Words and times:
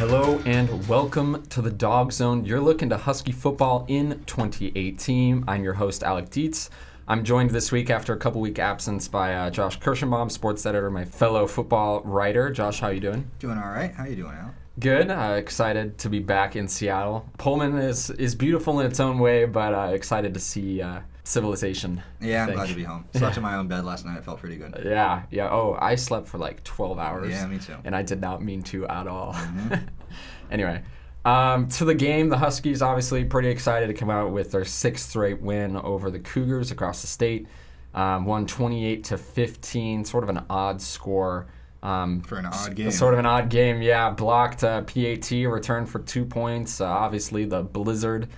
Hello 0.00 0.40
and 0.46 0.88
welcome 0.88 1.42
to 1.50 1.60
the 1.60 1.70
Dog 1.70 2.10
Zone. 2.10 2.42
You're 2.46 2.58
looking 2.58 2.88
to 2.88 2.96
Husky 2.96 3.32
football 3.32 3.84
in 3.86 4.24
2018. 4.24 5.44
I'm 5.46 5.62
your 5.62 5.74
host, 5.74 6.02
Alec 6.02 6.30
Dietz. 6.30 6.70
I'm 7.06 7.22
joined 7.22 7.50
this 7.50 7.70
week 7.70 7.90
after 7.90 8.14
a 8.14 8.16
couple 8.16 8.40
week 8.40 8.58
absence 8.58 9.08
by 9.08 9.34
uh, 9.34 9.50
Josh 9.50 9.78
Kirschenbaum, 9.78 10.30
sports 10.30 10.64
editor, 10.64 10.90
my 10.90 11.04
fellow 11.04 11.46
football 11.46 12.00
writer. 12.00 12.48
Josh, 12.48 12.80
how 12.80 12.88
you 12.88 13.00
doing? 13.00 13.30
Doing 13.40 13.58
all 13.58 13.68
right. 13.68 13.92
How 13.92 14.06
you 14.06 14.16
doing, 14.16 14.32
Al? 14.32 14.54
Good. 14.78 15.10
Uh, 15.10 15.34
excited 15.36 15.98
to 15.98 16.08
be 16.08 16.18
back 16.18 16.56
in 16.56 16.66
Seattle. 16.66 17.28
Pullman 17.36 17.76
is 17.76 18.08
is 18.08 18.34
beautiful 18.34 18.80
in 18.80 18.86
its 18.86 19.00
own 19.00 19.18
way, 19.18 19.44
but 19.44 19.74
uh, 19.74 19.90
excited 19.92 20.32
to 20.32 20.40
see 20.40 20.80
uh, 20.80 21.00
civilization. 21.24 22.02
Yeah, 22.20 22.44
I'm 22.46 22.52
glad 22.52 22.68
to 22.68 22.74
be 22.74 22.84
home. 22.84 23.04
Slept 23.14 23.36
in 23.36 23.42
my 23.42 23.56
own 23.56 23.68
bed 23.68 23.84
last 23.84 24.04
night. 24.04 24.18
It 24.18 24.24
felt 24.24 24.38
pretty 24.40 24.56
good. 24.56 24.80
Yeah, 24.84 25.22
yeah. 25.30 25.48
Oh, 25.50 25.76
I 25.80 25.94
slept 25.94 26.26
for 26.28 26.38
like 26.38 26.62
12 26.64 26.98
hours. 26.98 27.30
Yeah, 27.30 27.46
me 27.46 27.58
too. 27.58 27.76
And 27.84 27.94
I 27.94 28.02
did 28.02 28.20
not 28.20 28.42
mean 28.42 28.62
to 28.64 28.86
at 28.88 29.06
all. 29.06 29.34
Mhm. 29.34 29.88
anyway, 30.50 30.82
um, 31.24 31.68
to 31.68 31.84
the 31.84 31.94
game, 31.94 32.28
the 32.28 32.38
Huskies 32.38 32.82
obviously 32.82 33.24
pretty 33.24 33.48
excited 33.48 33.86
to 33.88 33.94
come 33.94 34.10
out 34.10 34.32
with 34.32 34.50
their 34.52 34.64
sixth 34.64 35.10
straight 35.10 35.40
win 35.40 35.76
over 35.76 36.10
the 36.10 36.18
Cougars 36.18 36.70
across 36.70 37.00
the 37.02 37.06
state. 37.06 37.46
Um, 37.94 38.24
won 38.24 38.46
28 38.46 39.04
to 39.04 39.18
15, 39.18 40.04
sort 40.04 40.24
of 40.24 40.30
an 40.30 40.44
odd 40.48 40.80
score. 40.80 41.46
Um, 41.82 42.20
For 42.20 42.36
an 42.36 42.46
odd 42.46 42.74
game. 42.74 42.90
Sort 42.90 43.14
of 43.14 43.20
an 43.20 43.26
odd 43.26 43.48
game, 43.48 43.80
yeah. 43.80 44.10
Blocked 44.10 44.64
uh, 44.64 44.82
PAT, 44.82 45.30
returned 45.30 45.88
for 45.88 45.98
two 46.00 46.24
points. 46.24 46.80
Uh, 46.80 46.86
obviously, 46.86 47.44
the 47.44 47.62
blizzard. 47.62 48.28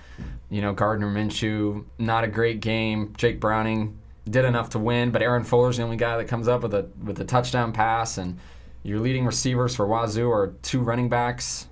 You 0.49 0.61
know, 0.61 0.73
Gardner 0.73 1.11
Minshew, 1.11 1.83
not 1.97 2.23
a 2.23 2.27
great 2.27 2.61
game. 2.61 3.13
Jake 3.17 3.39
Browning 3.39 3.97
did 4.29 4.45
enough 4.45 4.69
to 4.69 4.79
win, 4.79 5.11
but 5.11 5.21
Aaron 5.21 5.43
Fuller's 5.43 5.77
the 5.77 5.83
only 5.83 5.97
guy 5.97 6.17
that 6.17 6.27
comes 6.27 6.47
up 6.47 6.63
with 6.63 6.73
a 6.73 6.87
with 7.03 7.19
a 7.19 7.25
touchdown 7.25 7.73
pass, 7.73 8.17
and 8.17 8.37
your 8.83 8.99
leading 8.99 9.25
receivers 9.25 9.75
for 9.75 9.87
Wazoo 9.87 10.29
are 10.29 10.53
two 10.61 10.81
running 10.81 11.09
backs. 11.09 11.67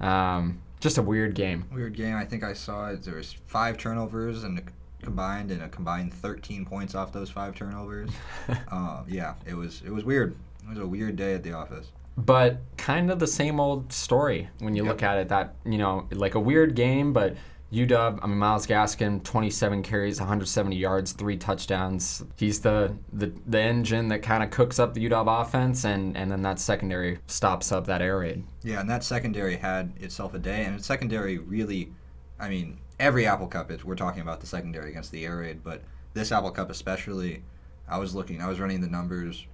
Um, 0.00 0.60
just 0.80 0.98
a 0.98 1.02
weird 1.02 1.34
game. 1.34 1.64
Weird 1.72 1.94
game. 1.94 2.16
I 2.16 2.24
think 2.24 2.44
I 2.44 2.52
saw 2.52 2.88
it. 2.88 3.02
There 3.02 3.14
was 3.14 3.32
five 3.46 3.78
turnovers 3.78 4.44
and 4.44 4.60
combined, 5.02 5.50
and 5.50 5.62
a 5.62 5.68
combined 5.68 6.12
13 6.12 6.66
points 6.66 6.94
off 6.94 7.12
those 7.12 7.30
five 7.30 7.54
turnovers. 7.54 8.10
uh, 8.70 9.02
yeah, 9.08 9.34
it 9.46 9.54
was 9.54 9.82
it 9.86 9.90
was 9.90 10.04
weird. 10.04 10.36
It 10.66 10.70
was 10.70 10.78
a 10.78 10.86
weird 10.86 11.16
day 11.16 11.34
at 11.34 11.42
the 11.42 11.52
office. 11.52 11.92
but 12.18 12.60
kind 12.78 13.10
of 13.10 13.18
the 13.18 13.26
same 13.26 13.60
old 13.60 13.92
story 13.92 14.48
when 14.60 14.74
you 14.74 14.82
Yep. 14.84 14.90
look 14.92 15.02
at 15.02 15.18
it. 15.18 15.28
That 15.28 15.54
you 15.64 15.76
know, 15.78 16.06
like 16.12 16.34
a 16.34 16.40
weird 16.40 16.74
game, 16.74 17.12
but 17.12 17.36
UW. 17.72 18.18
I 18.22 18.26
mean, 18.26 18.38
Myles 18.38 18.66
Gaskin, 18.66 19.22
27 19.22 19.82
carries, 19.82 20.18
170 20.18 20.76
yards, 20.76 21.12
three 21.12 21.36
touchdowns. 21.36 22.24
He's 22.36 22.60
the 22.60 22.94
the, 23.12 23.32
the 23.46 23.60
engine 23.60 24.08
that 24.08 24.22
kind 24.22 24.42
of 24.42 24.50
cooks 24.50 24.78
up 24.78 24.94
the 24.94 25.00
UW 25.10 25.42
offense, 25.42 25.84
and 25.84 26.16
and 26.16 26.30
then 26.32 26.40
that 26.42 26.58
secondary 26.58 27.18
stops 27.26 27.70
up 27.70 27.86
that 27.86 28.00
air 28.00 28.18
raid. 28.18 28.44
Yeah, 28.62 28.80
and 28.80 28.88
that 28.88 29.04
secondary 29.04 29.56
had 29.56 29.92
itself 30.00 30.32
a 30.32 30.38
day, 30.38 30.64
and 30.64 30.82
secondary 30.82 31.36
really, 31.38 31.92
I 32.40 32.48
mean, 32.48 32.78
every 32.98 33.26
Apple 33.26 33.48
Cup, 33.48 33.70
it's, 33.70 33.84
we're 33.84 33.94
talking 33.94 34.22
about 34.22 34.40
the 34.40 34.46
secondary 34.46 34.88
against 34.90 35.10
the 35.12 35.26
air 35.26 35.36
raid, 35.36 35.62
but 35.62 35.82
this 36.14 36.32
Apple 36.32 36.50
Cup 36.52 36.70
especially, 36.70 37.42
I 37.88 37.98
was 37.98 38.14
looking, 38.14 38.40
I 38.40 38.48
was 38.48 38.58
running 38.58 38.80
the 38.80 38.88
numbers. 38.88 39.46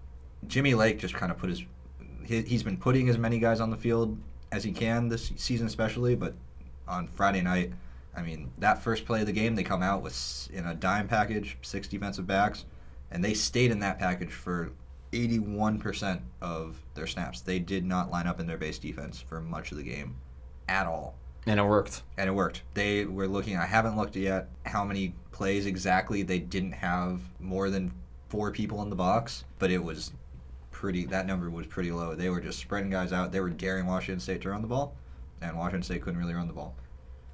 Jimmy 0.46 0.74
Lake 0.74 0.98
just 0.98 1.14
kind 1.14 1.30
of 1.30 1.38
put 1.38 1.50
his, 1.50 1.62
he, 2.24 2.42
he's 2.42 2.62
been 2.62 2.76
putting 2.76 3.08
as 3.08 3.18
many 3.18 3.38
guys 3.38 3.60
on 3.60 3.70
the 3.70 3.76
field 3.76 4.18
as 4.50 4.64
he 4.64 4.72
can 4.72 5.08
this 5.08 5.32
season, 5.36 5.66
especially, 5.66 6.14
but 6.14 6.34
on 6.86 7.08
Friday 7.08 7.40
night, 7.40 7.72
I 8.14 8.22
mean, 8.22 8.50
that 8.58 8.82
first 8.82 9.06
play 9.06 9.20
of 9.20 9.26
the 9.26 9.32
game, 9.32 9.54
they 9.54 9.62
come 9.62 9.82
out 9.82 10.02
with 10.02 10.48
in 10.52 10.66
a 10.66 10.74
dime 10.74 11.08
package, 11.08 11.56
six 11.62 11.88
defensive 11.88 12.26
backs, 12.26 12.66
and 13.10 13.24
they 13.24 13.34
stayed 13.34 13.70
in 13.70 13.80
that 13.80 13.98
package 13.98 14.30
for 14.30 14.72
81% 15.12 16.20
of 16.40 16.80
their 16.94 17.06
snaps. 17.06 17.40
They 17.40 17.58
did 17.58 17.84
not 17.84 18.10
line 18.10 18.26
up 18.26 18.40
in 18.40 18.46
their 18.46 18.58
base 18.58 18.78
defense 18.78 19.20
for 19.20 19.40
much 19.40 19.70
of 19.70 19.78
the 19.78 19.82
game 19.82 20.16
at 20.68 20.86
all. 20.86 21.14
And 21.46 21.58
it 21.58 21.64
worked. 21.64 22.02
And 22.16 22.28
it 22.28 22.32
worked. 22.32 22.62
They 22.74 23.04
were 23.04 23.26
looking, 23.26 23.56
I 23.56 23.66
haven't 23.66 23.96
looked 23.96 24.16
yet 24.16 24.48
how 24.64 24.84
many 24.84 25.14
plays 25.32 25.66
exactly 25.66 26.22
they 26.22 26.38
didn't 26.38 26.72
have 26.72 27.20
more 27.40 27.68
than 27.68 27.92
four 28.28 28.50
people 28.50 28.82
in 28.82 28.90
the 28.90 28.96
box, 28.96 29.44
but 29.58 29.70
it 29.70 29.82
was 29.82 30.12
pretty, 30.82 31.06
that 31.06 31.26
number 31.28 31.48
was 31.48 31.64
pretty 31.64 31.92
low. 31.92 32.16
They 32.16 32.28
were 32.28 32.40
just 32.40 32.58
spreading 32.58 32.90
guys 32.90 33.12
out. 33.12 33.30
They 33.30 33.38
were 33.38 33.50
daring 33.50 33.86
Washington 33.86 34.18
State 34.18 34.42
to 34.42 34.50
run 34.50 34.62
the 34.62 34.66
ball, 34.68 34.96
and 35.40 35.56
Washington 35.56 35.84
State 35.84 36.02
couldn't 36.02 36.18
really 36.18 36.34
run 36.34 36.48
the 36.48 36.52
ball. 36.52 36.74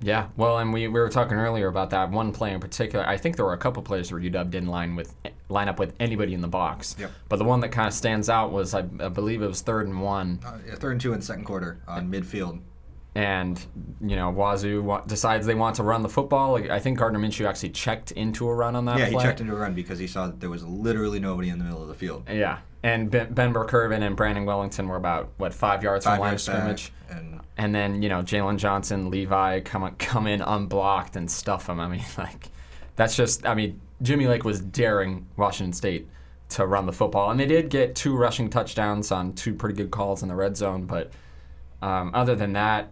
Yeah, 0.02 0.28
well, 0.36 0.58
and 0.58 0.70
we, 0.70 0.86
we 0.86 1.00
were 1.00 1.08
talking 1.08 1.38
earlier 1.38 1.66
about 1.66 1.88
that 1.90 2.10
one 2.10 2.30
play 2.30 2.52
in 2.52 2.60
particular. 2.60 3.04
I 3.08 3.16
think 3.16 3.36
there 3.36 3.46
were 3.46 3.54
a 3.54 3.58
couple 3.58 3.82
plays 3.82 4.12
where 4.12 4.20
UW 4.20 4.50
didn't 4.50 4.68
line 4.68 4.94
with 4.96 5.14
line 5.48 5.66
up 5.66 5.78
with 5.78 5.94
anybody 5.98 6.34
in 6.34 6.42
the 6.42 6.46
box. 6.46 6.94
Yep. 7.00 7.10
But 7.30 7.36
the 7.38 7.44
one 7.46 7.60
that 7.60 7.70
kind 7.70 7.88
of 7.88 7.94
stands 7.94 8.28
out 8.28 8.52
was 8.52 8.74
I, 8.74 8.80
I 8.80 9.08
believe 9.08 9.40
it 9.40 9.46
was 9.48 9.62
third 9.62 9.86
and 9.86 10.02
one, 10.02 10.40
Uh, 10.46 10.58
yeah, 10.68 10.74
third 10.74 10.92
and 10.92 11.00
two 11.00 11.14
in 11.14 11.20
the 11.20 11.24
second 11.24 11.44
quarter 11.44 11.78
on 11.88 12.12
midfield. 12.12 12.60
and 13.14 13.58
you 14.02 14.14
know 14.14 14.30
Wazoo 14.30 14.82
wa- 14.82 15.00
decides 15.00 15.46
they 15.46 15.54
want 15.54 15.74
to 15.76 15.82
run 15.82 16.02
the 16.02 16.08
football. 16.10 16.52
Like, 16.52 16.68
I 16.68 16.78
think 16.78 16.98
Gardner 16.98 17.18
Minshew 17.18 17.46
actually 17.48 17.70
checked 17.70 18.12
into 18.12 18.46
a 18.46 18.54
run 18.54 18.76
on 18.76 18.84
that 18.84 18.98
Yeah, 18.98 19.06
he 19.06 19.16
checked 19.16 19.40
into 19.40 19.54
a 19.54 19.58
run 19.58 19.72
because 19.74 19.98
he 19.98 20.06
saw 20.06 20.26
that 20.26 20.38
there 20.38 20.50
was 20.50 20.62
literally 20.64 21.18
nobody 21.18 21.48
in 21.48 21.58
the 21.58 21.64
middle 21.64 21.80
of 21.82 21.88
the 21.88 21.94
field. 21.94 22.24
Yeah, 22.30 22.58
and 22.82 23.10
Ben, 23.10 23.32
ben 23.32 23.52
Burr-Kirven 23.52 24.02
and 24.02 24.16
Brandon 24.16 24.44
Wellington 24.44 24.88
were 24.88 24.96
about 24.96 25.30
what 25.36 25.52
five 25.52 25.82
yards 25.82 26.04
from 26.04 26.12
Five 26.12 26.18
the 26.18 26.22
line 26.22 26.34
of 26.34 26.40
scrimmage. 26.40 26.92
and 27.10 27.40
And 27.56 27.74
then 27.74 28.02
you 28.02 28.08
know 28.08 28.22
Jalen 28.22 28.58
Johnson, 28.58 29.10
Levi 29.10 29.60
come 29.60 29.94
come 29.98 30.26
in 30.26 30.40
unblocked 30.40 31.16
and 31.16 31.30
stuff 31.30 31.68
him. 31.68 31.80
I 31.80 31.88
mean, 31.88 32.04
like 32.18 32.50
that's 32.96 33.16
just. 33.16 33.46
I 33.46 33.54
mean, 33.54 33.80
Jimmy 34.02 34.26
Lake 34.26 34.44
was 34.44 34.60
daring 34.60 35.26
Washington 35.36 35.72
State 35.72 36.08
to 36.50 36.66
run 36.66 36.86
the 36.86 36.92
football, 36.92 37.30
and 37.30 37.38
they 37.38 37.46
did 37.46 37.68
get 37.68 37.94
two 37.94 38.16
rushing 38.16 38.48
touchdowns 38.48 39.12
on 39.12 39.34
two 39.34 39.54
pretty 39.54 39.74
good 39.74 39.90
calls 39.90 40.22
in 40.22 40.28
the 40.28 40.34
red 40.34 40.56
zone. 40.56 40.86
But 40.86 41.12
um, 41.82 42.12
other 42.14 42.34
than 42.34 42.54
that, 42.54 42.90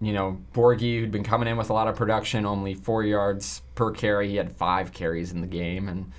you 0.00 0.12
know, 0.12 0.40
Borghi, 0.52 0.98
who'd 0.98 1.10
been 1.10 1.24
coming 1.24 1.48
in 1.48 1.56
with 1.56 1.70
a 1.70 1.72
lot 1.72 1.88
of 1.88 1.96
production, 1.96 2.44
only 2.44 2.74
four 2.74 3.04
yards 3.04 3.62
per 3.74 3.90
carry. 3.90 4.28
He 4.28 4.36
had 4.36 4.54
five 4.54 4.92
carries 4.92 5.32
in 5.32 5.40
the 5.40 5.46
game, 5.46 5.88
and 5.88 6.10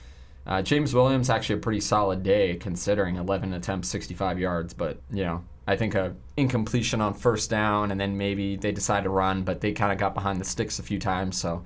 uh, 0.45 0.61
James 0.61 0.93
Williams 0.93 1.29
actually 1.29 1.55
a 1.55 1.59
pretty 1.59 1.81
solid 1.81 2.23
day 2.23 2.55
considering 2.55 3.15
11 3.15 3.53
attempts, 3.53 3.89
65 3.89 4.39
yards. 4.39 4.73
But 4.73 4.99
you 5.11 5.23
know, 5.23 5.43
I 5.67 5.75
think 5.75 5.95
a 5.95 6.15
incompletion 6.37 7.01
on 7.01 7.13
first 7.13 7.49
down, 7.49 7.91
and 7.91 7.99
then 7.99 8.17
maybe 8.17 8.55
they 8.55 8.71
decided 8.71 9.05
to 9.05 9.09
run, 9.09 9.43
but 9.43 9.61
they 9.61 9.71
kind 9.71 9.91
of 9.91 9.97
got 9.97 10.13
behind 10.13 10.39
the 10.39 10.45
sticks 10.45 10.79
a 10.79 10.83
few 10.83 10.99
times. 10.99 11.37
So 11.37 11.63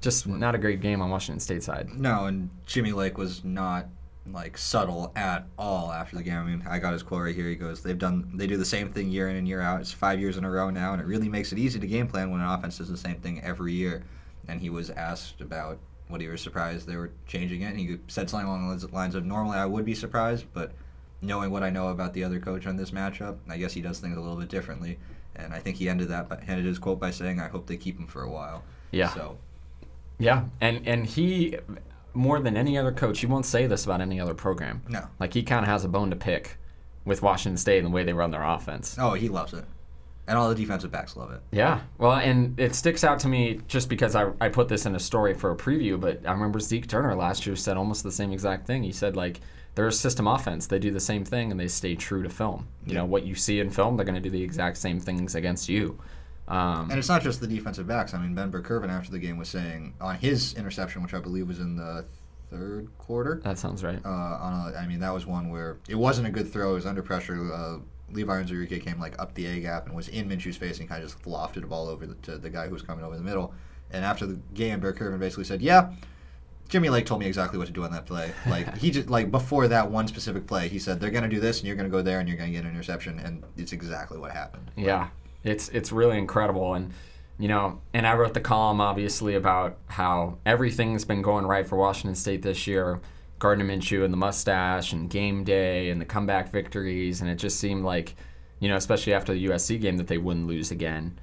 just 0.00 0.26
not 0.26 0.54
a 0.54 0.58
great 0.58 0.80
game 0.80 1.02
on 1.02 1.10
Washington 1.10 1.40
State 1.40 1.62
side. 1.62 1.90
No, 1.94 2.26
and 2.26 2.50
Jimmy 2.66 2.92
Lake 2.92 3.18
was 3.18 3.44
not 3.44 3.86
like 4.30 4.56
subtle 4.56 5.12
at 5.16 5.46
all 5.58 5.90
after 5.92 6.16
the 6.16 6.22
game. 6.22 6.38
I 6.38 6.42
mean, 6.44 6.62
I 6.68 6.78
got 6.78 6.92
his 6.92 7.02
quote 7.02 7.22
right 7.22 7.34
here. 7.34 7.48
He 7.48 7.56
goes, 7.56 7.82
"They've 7.82 7.98
done, 7.98 8.30
they 8.34 8.46
do 8.46 8.56
the 8.56 8.64
same 8.64 8.92
thing 8.92 9.10
year 9.10 9.28
in 9.28 9.36
and 9.36 9.46
year 9.46 9.60
out. 9.60 9.80
It's 9.80 9.92
five 9.92 10.20
years 10.20 10.36
in 10.36 10.44
a 10.44 10.50
row 10.50 10.70
now, 10.70 10.92
and 10.92 11.02
it 11.02 11.06
really 11.06 11.28
makes 11.28 11.52
it 11.52 11.58
easy 11.58 11.78
to 11.78 11.86
game 11.86 12.06
plan 12.06 12.30
when 12.30 12.40
an 12.40 12.48
offense 12.48 12.78
does 12.78 12.88
the 12.88 12.96
same 12.96 13.16
thing 13.16 13.40
every 13.42 13.72
year." 13.72 14.04
And 14.48 14.60
he 14.60 14.70
was 14.70 14.90
asked 14.90 15.40
about 15.40 15.78
what 16.12 16.20
he 16.20 16.28
was 16.28 16.40
surprised 16.40 16.86
they 16.86 16.96
were 16.96 17.10
changing 17.26 17.62
it, 17.62 17.70
and 17.70 17.78
he 17.78 17.98
said 18.06 18.30
something 18.30 18.46
along 18.46 18.76
the 18.78 18.86
lines 18.88 19.14
of, 19.14 19.24
"Normally, 19.24 19.58
I 19.58 19.66
would 19.66 19.84
be 19.84 19.94
surprised, 19.94 20.44
but 20.52 20.72
knowing 21.20 21.50
what 21.50 21.62
I 21.62 21.70
know 21.70 21.88
about 21.88 22.12
the 22.12 22.22
other 22.22 22.38
coach 22.38 22.66
on 22.66 22.76
this 22.76 22.90
matchup, 22.92 23.38
I 23.48 23.56
guess 23.56 23.72
he 23.72 23.80
does 23.80 23.98
things 23.98 24.16
a 24.16 24.20
little 24.20 24.36
bit 24.36 24.48
differently." 24.48 24.98
And 25.34 25.54
I 25.54 25.58
think 25.58 25.78
he 25.78 25.88
ended 25.88 26.08
that, 26.08 26.28
by, 26.28 26.36
ended 26.46 26.66
his 26.66 26.78
quote 26.78 27.00
by 27.00 27.10
saying, 27.10 27.40
"I 27.40 27.48
hope 27.48 27.66
they 27.66 27.76
keep 27.76 27.98
him 27.98 28.06
for 28.06 28.22
a 28.22 28.30
while." 28.30 28.62
Yeah. 28.90 29.08
So 29.08 29.38
Yeah, 30.18 30.44
and 30.60 30.86
and 30.86 31.06
he 31.06 31.56
more 32.14 32.38
than 32.40 32.56
any 32.56 32.76
other 32.76 32.92
coach, 32.92 33.20
he 33.20 33.26
won't 33.26 33.46
say 33.46 33.66
this 33.66 33.84
about 33.86 34.00
any 34.00 34.20
other 34.20 34.34
program. 34.34 34.82
no. 34.88 35.06
Like 35.18 35.32
he 35.32 35.42
kind 35.42 35.64
of 35.64 35.68
has 35.68 35.84
a 35.84 35.88
bone 35.88 36.10
to 36.10 36.16
pick 36.16 36.58
with 37.04 37.22
Washington 37.22 37.56
State 37.56 37.78
and 37.78 37.86
the 37.86 37.90
way 37.90 38.04
they 38.04 38.12
run 38.12 38.30
their 38.30 38.44
offense. 38.44 38.96
Oh, 38.98 39.14
he 39.14 39.28
loves 39.28 39.54
it, 39.54 39.64
and 40.28 40.38
all 40.38 40.48
the 40.48 40.54
defensive 40.54 40.90
backs 40.90 41.16
love 41.16 41.32
it. 41.32 41.40
Yeah, 41.50 41.80
well, 41.98 42.12
and 42.12 42.58
it 42.58 42.74
sticks 42.74 43.04
out 43.04 43.18
to 43.20 43.28
me 43.28 43.60
just 43.68 43.88
because 43.88 44.14
I, 44.14 44.30
I 44.40 44.48
put 44.48 44.68
this 44.68 44.86
in 44.86 44.94
a 44.94 45.00
story 45.00 45.34
for 45.34 45.50
a 45.50 45.56
preview, 45.56 46.00
but 46.00 46.26
I 46.26 46.32
remember 46.32 46.60
Zeke 46.60 46.86
Turner 46.86 47.14
last 47.14 47.46
year 47.46 47.56
said 47.56 47.76
almost 47.76 48.02
the 48.04 48.12
same 48.12 48.32
exact 48.32 48.66
thing. 48.66 48.82
He 48.82 48.92
said, 48.92 49.16
like, 49.16 49.40
they're 49.74 49.86
a 49.88 49.92
system 49.92 50.26
offense. 50.26 50.66
They 50.66 50.78
do 50.78 50.90
the 50.90 51.00
same 51.00 51.24
thing 51.24 51.50
and 51.50 51.58
they 51.58 51.66
stay 51.68 51.94
true 51.96 52.22
to 52.22 52.28
film. 52.28 52.68
You 52.86 52.94
know, 52.94 53.04
what 53.06 53.24
you 53.24 53.34
see 53.34 53.58
in 53.58 53.70
film, 53.70 53.96
they're 53.96 54.04
going 54.04 54.14
to 54.14 54.20
do 54.20 54.28
the 54.30 54.42
exact 54.42 54.76
same 54.76 55.00
things 55.00 55.34
against 55.34 55.68
you. 55.68 55.98
Um, 56.46 56.90
And 56.90 56.98
it's 56.98 57.08
not 57.08 57.22
just 57.22 57.40
the 57.40 57.46
defensive 57.46 57.86
backs. 57.86 58.12
I 58.12 58.18
mean, 58.18 58.34
Ben 58.34 58.50
Burr-Kirven 58.50 58.90
after 58.90 59.10
the 59.10 59.18
game 59.18 59.38
was 59.38 59.48
saying 59.48 59.94
on 60.00 60.16
his 60.16 60.52
interception, 60.54 61.02
which 61.02 61.14
I 61.14 61.20
believe 61.20 61.48
was 61.48 61.58
in 61.58 61.76
the 61.76 62.04
third 62.50 62.88
quarter. 62.98 63.40
that 63.44 63.56
sounds 63.58 63.82
right. 63.82 63.98
Uh, 64.04 64.08
on 64.08 64.72
a, 64.74 64.76
I 64.76 64.86
mean, 64.86 65.00
that 65.00 65.14
was 65.14 65.24
one 65.24 65.48
where 65.48 65.78
it 65.88 65.94
wasn't 65.94 66.26
a 66.26 66.30
good 66.30 66.52
throw. 66.52 66.72
It 66.72 66.74
was 66.74 66.86
under 66.86 67.02
pressure. 67.02 67.50
Uh, 67.50 67.78
Levi 68.12 68.42
Onwuzurike 68.42 68.82
came 68.82 69.00
like 69.00 69.20
up 69.20 69.34
the 69.34 69.46
A 69.46 69.60
gap 69.60 69.86
and 69.86 69.94
was 69.94 70.08
in 70.08 70.28
Minshew's 70.28 70.56
face 70.56 70.80
and 70.80 70.88
kind 70.88 71.02
of 71.02 71.10
just 71.10 71.24
lofted 71.24 71.64
a 71.64 71.66
ball 71.66 71.88
over 71.88 72.06
the, 72.06 72.14
to 72.16 72.38
the 72.38 72.50
guy 72.50 72.66
who 72.66 72.72
was 72.72 72.82
coming 72.82 73.04
over 73.04 73.16
the 73.16 73.22
middle. 73.22 73.54
And 73.90 74.04
after 74.04 74.26
the 74.26 74.40
game, 74.54 74.80
Burr-Kirven 74.80 75.18
basically 75.18 75.44
said, 75.44 75.60
"Yeah, 75.60 75.92
Jimmy 76.72 76.88
Lake 76.88 77.04
told 77.04 77.20
me 77.20 77.26
exactly 77.26 77.58
what 77.58 77.66
to 77.66 77.72
do 77.72 77.84
on 77.84 77.92
that 77.92 78.06
play. 78.06 78.32
Like 78.46 78.78
he 78.78 78.90
just 78.90 79.10
like 79.10 79.30
before 79.30 79.68
that 79.68 79.90
one 79.90 80.08
specific 80.08 80.46
play, 80.46 80.68
he 80.68 80.78
said 80.78 81.00
they're 81.00 81.10
gonna 81.10 81.28
do 81.28 81.40
this 81.40 81.58
and 81.58 81.66
you're 81.66 81.76
gonna 81.76 81.90
go 81.90 82.00
there 82.00 82.18
and 82.18 82.28
you're 82.28 82.38
gonna 82.38 82.50
get 82.50 82.64
an 82.64 82.70
interception, 82.70 83.18
and 83.18 83.44
it's 83.56 83.72
exactly 83.72 84.18
what 84.18 84.30
happened. 84.30 84.70
Yeah, 84.76 85.08
it's 85.44 85.68
it's 85.68 85.92
really 85.92 86.16
incredible, 86.16 86.74
and 86.74 86.92
you 87.38 87.48
know, 87.48 87.80
and 87.92 88.06
I 88.06 88.14
wrote 88.14 88.32
the 88.32 88.40
column 88.40 88.80
obviously 88.80 89.34
about 89.34 89.76
how 89.86 90.38
everything's 90.46 91.04
been 91.04 91.20
going 91.20 91.44
right 91.44 91.66
for 91.66 91.76
Washington 91.76 92.14
State 92.14 92.40
this 92.40 92.66
year. 92.66 93.00
Gardner 93.42 93.64
Minshew 93.64 94.04
and 94.04 94.12
the 94.12 94.18
mustache 94.18 94.92
and 94.92 95.10
game 95.10 95.42
day 95.42 95.90
and 95.90 96.00
the 96.00 96.04
comeback 96.04 96.52
victories, 96.52 97.20
and 97.20 97.28
it 97.28 97.34
just 97.34 97.58
seemed 97.58 97.84
like, 97.84 98.14
you 98.60 98.68
know, 98.68 98.76
especially 98.76 99.14
after 99.14 99.34
the 99.34 99.46
USC 99.46 99.80
game, 99.80 99.96
that 99.96 100.06
they 100.06 100.16
wouldn't 100.16 100.46
lose 100.46 100.70
again. 100.70 101.18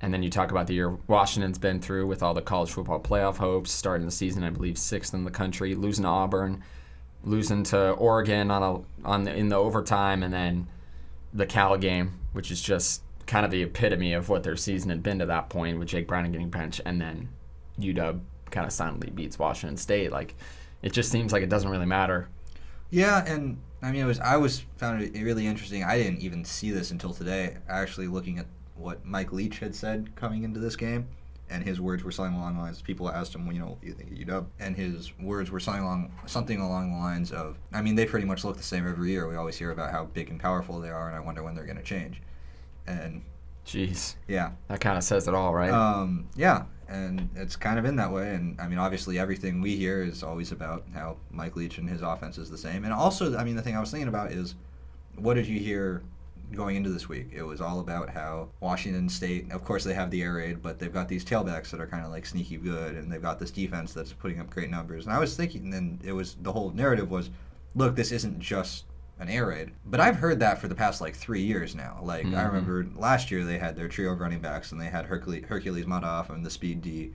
And 0.00 0.14
then 0.14 0.22
you 0.22 0.30
talk 0.30 0.52
about 0.52 0.68
the 0.68 0.74
year 0.74 0.96
Washington's 1.08 1.58
been 1.58 1.80
through 1.80 2.06
with 2.06 2.22
all 2.22 2.32
the 2.32 2.42
college 2.42 2.70
football 2.70 3.00
playoff 3.00 3.38
hopes, 3.38 3.72
starting 3.72 4.06
the 4.06 4.12
season, 4.12 4.44
I 4.44 4.50
believe, 4.50 4.78
sixth 4.78 5.14
in 5.14 5.24
the 5.24 5.32
country, 5.32 5.74
losing 5.74 6.04
to 6.04 6.10
Auburn, 6.10 6.62
losing 7.24 7.64
to 7.64 7.90
Oregon 7.94 8.52
on 8.52 8.62
a 8.62 9.08
on 9.08 9.24
the, 9.24 9.34
in 9.34 9.48
the 9.48 9.56
overtime, 9.56 10.22
and 10.22 10.32
then 10.32 10.68
the 11.32 11.44
Cal 11.44 11.76
game, 11.76 12.20
which 12.34 12.52
is 12.52 12.62
just 12.62 13.02
kind 13.26 13.44
of 13.44 13.50
the 13.50 13.64
epitome 13.64 14.12
of 14.12 14.28
what 14.28 14.44
their 14.44 14.54
season 14.54 14.90
had 14.90 15.02
been 15.02 15.18
to 15.18 15.26
that 15.26 15.50
point, 15.50 15.80
with 15.80 15.88
Jake 15.88 16.06
Browning 16.06 16.30
getting 16.30 16.50
benched, 16.50 16.82
and 16.84 17.00
then 17.00 17.30
UW 17.80 18.20
kind 18.52 18.64
of 18.64 18.72
silently 18.72 19.10
beats 19.10 19.40
Washington 19.40 19.76
State. 19.76 20.12
Like, 20.12 20.36
it 20.84 20.92
just 20.92 21.10
seems 21.10 21.32
like 21.32 21.42
it 21.42 21.48
doesn't 21.48 21.70
really 21.70 21.86
matter. 21.86 22.28
Yeah, 22.90 23.24
and 23.26 23.58
I 23.82 23.90
mean, 23.90 24.02
it 24.02 24.06
was 24.06 24.20
I 24.20 24.36
was 24.36 24.64
found 24.76 25.02
it 25.02 25.20
really 25.20 25.46
interesting. 25.46 25.82
I 25.82 25.96
didn't 25.96 26.20
even 26.20 26.44
see 26.44 26.70
this 26.70 26.90
until 26.90 27.14
today. 27.14 27.56
Actually, 27.68 28.06
looking 28.06 28.38
at 28.38 28.46
what 28.76 29.04
Mike 29.04 29.32
Leach 29.32 29.58
had 29.60 29.74
said 29.74 30.14
coming 30.14 30.42
into 30.42 30.60
this 30.60 30.76
game, 30.76 31.08
and 31.48 31.64
his 31.64 31.80
words 31.80 32.04
were 32.04 32.12
something 32.12 32.36
along 32.36 32.56
the 32.56 32.60
lines. 32.60 32.82
People 32.82 33.08
asked 33.10 33.34
him, 33.34 33.46
well, 33.46 33.54
you 33.54 33.60
know, 33.60 33.78
you 33.82 33.94
think 33.94 34.12
of 34.12 34.18
UW? 34.18 34.46
And 34.60 34.76
his 34.76 35.18
words 35.18 35.50
were 35.50 35.58
something 35.58 35.82
along 35.82 36.12
something 36.26 36.60
along 36.60 36.92
the 36.92 36.98
lines 36.98 37.32
of, 37.32 37.56
I 37.72 37.80
mean, 37.80 37.94
they 37.94 38.04
pretty 38.04 38.26
much 38.26 38.44
look 38.44 38.58
the 38.58 38.62
same 38.62 38.86
every 38.86 39.10
year. 39.10 39.26
We 39.26 39.36
always 39.36 39.56
hear 39.56 39.70
about 39.70 39.90
how 39.90 40.04
big 40.04 40.28
and 40.28 40.38
powerful 40.38 40.80
they 40.80 40.90
are, 40.90 41.08
and 41.08 41.16
I 41.16 41.20
wonder 41.20 41.42
when 41.42 41.54
they're 41.54 41.64
going 41.64 41.78
to 41.78 41.82
change. 41.82 42.20
And 42.86 43.22
Jeez, 43.66 44.16
yeah, 44.28 44.52
that 44.68 44.80
kind 44.80 44.98
of 44.98 45.04
says 45.04 45.26
it 45.26 45.34
all, 45.34 45.54
right? 45.54 45.70
um, 45.70 46.28
yeah, 46.36 46.64
and 46.88 47.30
it's 47.34 47.56
kind 47.56 47.78
of 47.78 47.84
in 47.84 47.96
that 47.96 48.12
way. 48.12 48.34
And 48.34 48.60
I 48.60 48.68
mean, 48.68 48.78
obviously, 48.78 49.18
everything 49.18 49.60
we 49.60 49.76
hear 49.76 50.02
is 50.02 50.22
always 50.22 50.52
about 50.52 50.84
how 50.92 51.16
Mike 51.30 51.56
Leach 51.56 51.78
and 51.78 51.88
his 51.88 52.02
offense 52.02 52.38
is 52.38 52.50
the 52.50 52.58
same. 52.58 52.84
And 52.84 52.92
also, 52.92 53.36
I 53.36 53.44
mean, 53.44 53.56
the 53.56 53.62
thing 53.62 53.76
I 53.76 53.80
was 53.80 53.90
thinking 53.90 54.08
about 54.08 54.32
is, 54.32 54.54
what 55.16 55.34
did 55.34 55.46
you 55.46 55.58
hear 55.58 56.02
going 56.52 56.76
into 56.76 56.90
this 56.90 57.08
week? 57.08 57.28
It 57.32 57.42
was 57.42 57.60
all 57.60 57.80
about 57.80 58.10
how 58.10 58.48
Washington 58.60 59.08
State, 59.08 59.50
of 59.50 59.64
course, 59.64 59.82
they 59.82 59.94
have 59.94 60.10
the 60.10 60.22
air 60.22 60.34
raid, 60.34 60.62
but 60.62 60.78
they've 60.78 60.92
got 60.92 61.08
these 61.08 61.24
tailbacks 61.24 61.70
that 61.70 61.80
are 61.80 61.86
kind 61.86 62.04
of 62.04 62.10
like 62.10 62.26
sneaky 62.26 62.58
good, 62.58 62.96
and 62.96 63.10
they've 63.10 63.22
got 63.22 63.38
this 63.38 63.50
defense 63.50 63.92
that's 63.92 64.12
putting 64.12 64.40
up 64.40 64.50
great 64.50 64.70
numbers. 64.70 65.06
And 65.06 65.14
I 65.14 65.18
was 65.18 65.36
thinking, 65.36 65.72
and 65.74 66.04
it 66.04 66.12
was 66.12 66.36
the 66.42 66.52
whole 66.52 66.70
narrative 66.70 67.10
was, 67.10 67.30
look, 67.74 67.96
this 67.96 68.12
isn't 68.12 68.40
just 68.40 68.84
an 69.20 69.28
air 69.28 69.46
raid. 69.46 69.70
But 69.86 70.00
I've 70.00 70.16
heard 70.16 70.40
that 70.40 70.58
for 70.60 70.68
the 70.68 70.74
past 70.74 71.00
like 71.00 71.14
three 71.14 71.42
years 71.42 71.74
now. 71.74 72.00
Like 72.02 72.26
I 72.26 72.28
Mhm. 72.30 72.46
remember 72.48 72.86
last 72.96 73.30
year 73.30 73.44
they 73.44 73.58
had 73.58 73.76
their 73.76 73.88
trio 73.88 74.12
of 74.12 74.20
running 74.20 74.40
backs 74.40 74.72
and 74.72 74.80
they 74.80 74.86
had 74.88 75.06
Hercules, 75.06 75.44
Hercules 75.48 75.84
Madoff 75.86 76.30
and 76.30 76.44
the 76.44 76.50
speed 76.50 76.82
D. 76.82 77.12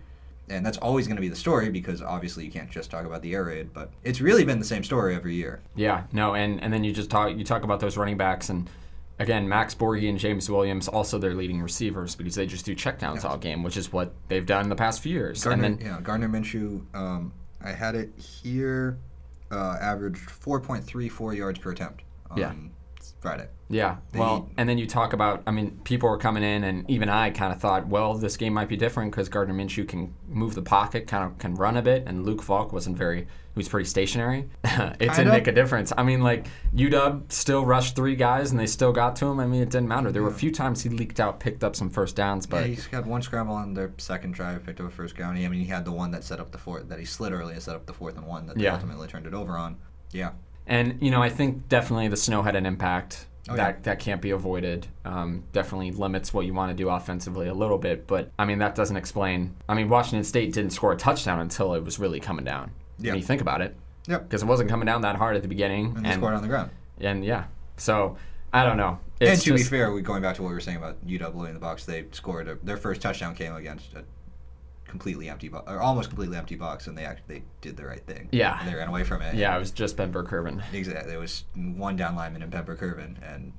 And 0.49 0.65
that's 0.65 0.77
always 0.79 1.05
going 1.05 1.17
to 1.17 1.21
be 1.21 1.29
the 1.29 1.35
story 1.35 1.69
because 1.69 2.01
obviously 2.01 2.43
you 2.45 2.51
can't 2.51 2.71
just 2.71 2.89
talk 2.89 3.05
about 3.05 3.21
the 3.21 3.35
air 3.35 3.43
raid, 3.43 3.71
but 3.73 3.91
it's 4.03 4.19
really 4.21 4.43
been 4.45 4.57
the 4.59 4.65
same 4.65 4.83
story 4.83 5.13
every 5.13 5.35
year. 5.35 5.59
Yeah, 5.75 6.03
no, 6.11 6.33
and 6.33 6.63
and 6.63 6.73
then 6.73 6.83
you 6.83 6.91
just 6.93 7.09
talk 7.11 7.37
you 7.37 7.43
talk 7.43 7.63
about 7.63 7.79
those 7.81 7.97
running 7.97 8.17
backs 8.17 8.49
and 8.49 8.67
again 9.19 9.47
Max 9.47 9.75
Borghi 9.75 10.09
and 10.09 10.17
James 10.17 10.49
Williams 10.49 10.87
also 10.87 11.19
their 11.19 11.35
leading 11.35 11.61
receivers 11.61 12.15
because 12.15 12.33
they 12.35 12.47
just 12.47 12.65
do 12.65 12.73
checkdowns 12.75 13.15
Yes. 13.15 13.25
all 13.25 13.37
game, 13.37 13.61
which 13.61 13.77
is 13.77 13.91
what 13.93 14.13
they've 14.29 14.45
done 14.45 14.63
in 14.63 14.69
the 14.69 14.75
past 14.75 15.01
few 15.03 15.13
years. 15.13 15.43
Gardner, 15.43 15.65
and 15.65 15.79
then 15.79 15.85
yeah, 15.85 15.99
Gardner 16.01 16.29
Minshew, 16.29 16.81
um, 16.95 17.33
I 17.61 17.73
had 17.73 17.93
it 17.93 18.17
here, 18.17 18.97
uh, 19.51 19.77
averaged 19.81 20.29
4.34 20.29 21.35
yards 21.35 21.59
per 21.59 21.71
attempt 21.71 22.03
on 22.29 22.37
Yeah. 22.37 22.53
Friday. 23.19 23.47
yeah, 23.69 23.97
they- 24.11 24.19
well, 24.19 24.49
and 24.57 24.67
then 24.69 24.77
you 24.77 24.87
talk 24.87 25.13
about 25.13 25.43
I 25.45 25.51
mean 25.51 25.79
people 25.83 26.09
were 26.09 26.17
coming 26.17 26.41
in 26.43 26.63
and 26.63 26.89
even 26.89 27.09
I 27.09 27.29
kind 27.31 27.51
of 27.53 27.59
thought 27.59 27.87
well 27.87 28.13
this 28.15 28.37
game 28.37 28.53
might 28.53 28.69
be 28.69 28.77
different 28.77 29.11
because 29.11 29.27
Gardner 29.29 29.53
Minshew 29.53 29.87
can 29.87 30.13
move 30.27 30.55
the 30.55 30.61
pocket, 30.61 31.05
kind 31.07 31.23
of 31.25 31.37
can 31.37 31.53
run 31.55 31.75
a 31.77 31.81
bit, 31.81 32.03
and 32.07 32.25
Luke 32.25 32.41
Falk 32.41 32.71
wasn't 32.73 32.97
very 32.97 33.21
he 33.55 33.59
was 33.59 33.67
pretty 33.67 33.89
stationary. 33.89 34.47
it 34.63 34.99
didn't 34.99 35.29
make 35.29 35.47
a 35.47 35.51
difference. 35.51 35.91
I 35.97 36.03
mean 36.03 36.21
like 36.21 36.47
UW 36.73 37.29
still 37.31 37.65
rushed 37.65 37.95
three 37.95 38.15
guys 38.15 38.51
and 38.51 38.59
they 38.59 38.67
still 38.67 38.93
got 38.93 39.15
to 39.17 39.25
him. 39.25 39.39
I 39.39 39.45
mean 39.47 39.61
it 39.61 39.69
didn't 39.69 39.87
matter. 39.89 40.11
There 40.11 40.23
were 40.23 40.29
a 40.29 40.33
few 40.33 40.51
times 40.51 40.81
he 40.83 40.89
leaked 40.89 41.19
out, 41.19 41.39
picked 41.41 41.63
up 41.63 41.75
some 41.75 41.89
first 41.89 42.15
downs, 42.15 42.45
yeah, 42.49 42.51
but 42.61 42.65
he's 42.67 42.87
got 42.87 43.05
one 43.05 43.21
scramble 43.21 43.55
on 43.55 43.73
their 43.73 43.91
second 43.97 44.33
drive, 44.33 44.65
picked 44.65 44.79
up 44.79 44.87
a 44.87 44.89
first 44.89 45.17
down. 45.17 45.35
I 45.35 45.47
mean, 45.49 45.59
he 45.59 45.65
had 45.65 45.83
the 45.83 45.91
one 45.91 46.11
that 46.11 46.23
set 46.23 46.39
up 46.39 46.51
the 46.51 46.57
fourth, 46.57 46.87
that 46.89 46.99
he 46.99 47.05
slid 47.05 47.33
early 47.33 47.53
and 47.53 47.61
set 47.61 47.75
up 47.75 47.85
the 47.85 47.93
fourth 47.93 48.17
and 48.17 48.25
one 48.25 48.45
that 48.47 48.55
they 48.57 48.63
Yeah. 48.63 48.75
ultimately 48.75 49.07
turned 49.07 49.25
it 49.25 49.33
over 49.33 49.57
on. 49.57 49.75
Yeah. 50.11 50.31
And 50.69 50.97
you 51.01 51.11
know, 51.11 51.21
I 51.21 51.29
think 51.29 51.67
definitely 51.67 52.07
the 52.07 52.15
snow 52.17 52.41
had 52.43 52.55
an 52.55 52.65
impact. 52.65 53.25
Oh, 53.49 53.55
that 53.55 53.75
yeah. 53.77 53.81
that 53.83 53.99
can't 53.99 54.21
be 54.21 54.29
avoided. 54.29 54.85
Um, 55.03 55.43
definitely 55.51 55.91
limits 55.91 56.33
what 56.33 56.45
you 56.45 56.53
want 56.53 56.69
to 56.69 56.75
do 56.75 56.89
offensively 56.89 57.47
a 57.47 57.53
little 57.53 57.79
bit, 57.79 58.05
but 58.05 58.31
I 58.37 58.45
mean 58.45 58.59
that 58.59 58.75
doesn't 58.75 58.95
explain. 58.95 59.55
I 59.67 59.73
mean 59.73 59.89
Washington 59.89 60.23
State 60.23 60.53
didn't 60.53 60.69
score 60.71 60.93
a 60.93 60.95
touchdown 60.97 61.39
until 61.39 61.73
it 61.73 61.83
was 61.83 61.97
really 61.99 62.19
coming 62.19 62.45
down. 62.45 62.71
Yeah. 62.99 63.11
When 63.11 63.19
you 63.19 63.25
think 63.25 63.41
about 63.41 63.61
it, 63.61 63.75
Yep. 64.07 64.23
because 64.29 64.43
it 64.43 64.45
wasn't 64.45 64.69
coming 64.69 64.85
down 64.85 65.01
that 65.01 65.15
hard 65.15 65.35
at 65.35 65.41
the 65.41 65.47
beginning, 65.47 65.93
And 65.97 66.05
they 66.05 66.13
scored 66.13 66.33
on 66.35 66.41
the 66.43 66.47
ground. 66.47 66.69
and 67.01 67.25
yeah, 67.25 67.45
so 67.77 68.17
I 68.53 68.63
don't 68.65 68.77
know. 68.77 68.99
and 69.21 69.29
It's 69.29 69.43
to 69.45 69.53
be 69.55 69.63
fair, 69.63 69.91
we 69.91 70.01
going 70.01 70.21
back 70.21 70.35
to 70.35 70.43
what 70.43 70.49
we 70.49 70.53
were 70.53 70.59
saying 70.59 70.77
about 70.77 70.97
UW 71.07 71.47
in 71.47 71.53
the 71.55 71.59
box, 71.59 71.85
they 71.85 72.05
scored 72.11 72.47
a, 72.47 72.55
their 72.61 72.77
first 72.77 73.01
touchdown 73.01 73.33
came 73.35 73.55
against 73.55 73.93
a 73.95 74.03
completely 74.89 75.29
empty 75.29 75.47
box, 75.47 75.71
or 75.71 75.79
almost 75.79 76.09
completely 76.09 76.35
empty 76.37 76.55
box, 76.55 76.87
and 76.87 76.97
they 76.97 77.05
actually 77.05 77.35
they 77.39 77.43
did 77.61 77.77
the 77.77 77.85
right 77.85 78.03
thing. 78.05 78.27
Yeah. 78.31 78.59
And 78.59 78.67
they 78.69 78.75
ran 78.75 78.87
away 78.89 79.03
from 79.03 79.21
it. 79.21 79.35
yeah, 79.35 79.55
it 79.55 79.59
was 79.59 79.71
just 79.71 79.95
Ben 79.95 80.11
Burr-Kirven. 80.11 80.61
Exactly. 80.73 81.09
There 81.11 81.19
was 81.19 81.45
one 81.55 81.95
down 81.95 82.15
lineman 82.15 82.41
in 82.41 82.51
Pepper 82.51 82.75
Curvin, 82.75 83.15
and 83.21 83.53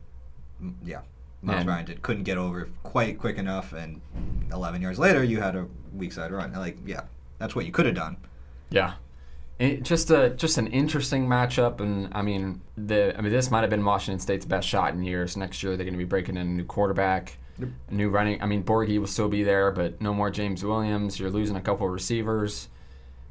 mm, 0.63 0.75
yeah, 0.85 1.01
Myles 1.43 1.59
And- 1.59 1.67
Bryant 1.67 1.87
did, 1.87 2.03
couldn't 2.03 2.25
get 2.25 2.37
over 2.37 2.69
quite 2.83 3.19
quick 3.19 3.39
enough, 3.39 3.73
and 3.73 4.01
11 4.53 4.83
yards 4.83 4.99
later, 4.99 5.25
you 5.25 5.41
had 5.41 5.57
a 5.57 5.67
weak 5.95 6.13
side 6.13 6.33
run. 6.33 6.53
Like, 6.53 6.77
yeah, 6.85 7.03
that's 7.39 7.55
what 7.57 7.65
you 7.65 7.73
could 7.73 7.87
have 7.87 7.95
done. 7.95 8.17
Yeah. 8.69 8.95
It, 9.59 9.83
just 9.83 10.11
a 10.11 10.31
just 10.31 10.57
an 10.57 10.69
interesting 10.69 11.27
matchup, 11.29 11.81
and 11.81 12.09
I 12.13 12.23
mean 12.23 12.63
the 12.79 13.15
I 13.17 13.21
mean 13.21 13.31
this 13.31 13.51
might 13.51 13.61
have 13.61 13.69
been 13.69 13.85
Washington 13.85 14.19
State's 14.19 14.47
best 14.47 14.67
shot 14.67 14.95
in 14.95 15.03
years. 15.03 15.37
Next 15.37 15.63
year 15.63 15.77
they're 15.77 15.85
going 15.85 15.93
to 15.93 15.99
be 15.99 16.05
breaking 16.05 16.39
in 16.39 16.47
a 16.47 16.51
new 16.51 16.65
quarterback, 16.65 17.37
Yep. 17.61 17.71
a 17.91 17.95
new 17.95 18.09
running. 18.11 18.43
I 18.43 18.47
mean 18.47 18.63
Borghi 18.65 18.99
will 18.99 19.07
still 19.07 19.29
be 19.29 19.43
there, 19.43 19.71
but 19.71 20.01
no 20.01 20.13
more 20.15 20.31
James 20.31 20.65
Williams. 20.65 21.19
You're 21.19 21.31
losing 21.31 21.57
a 21.57 21.61
couple 21.61 21.87
of 21.87 21.93
receivers, 21.93 22.69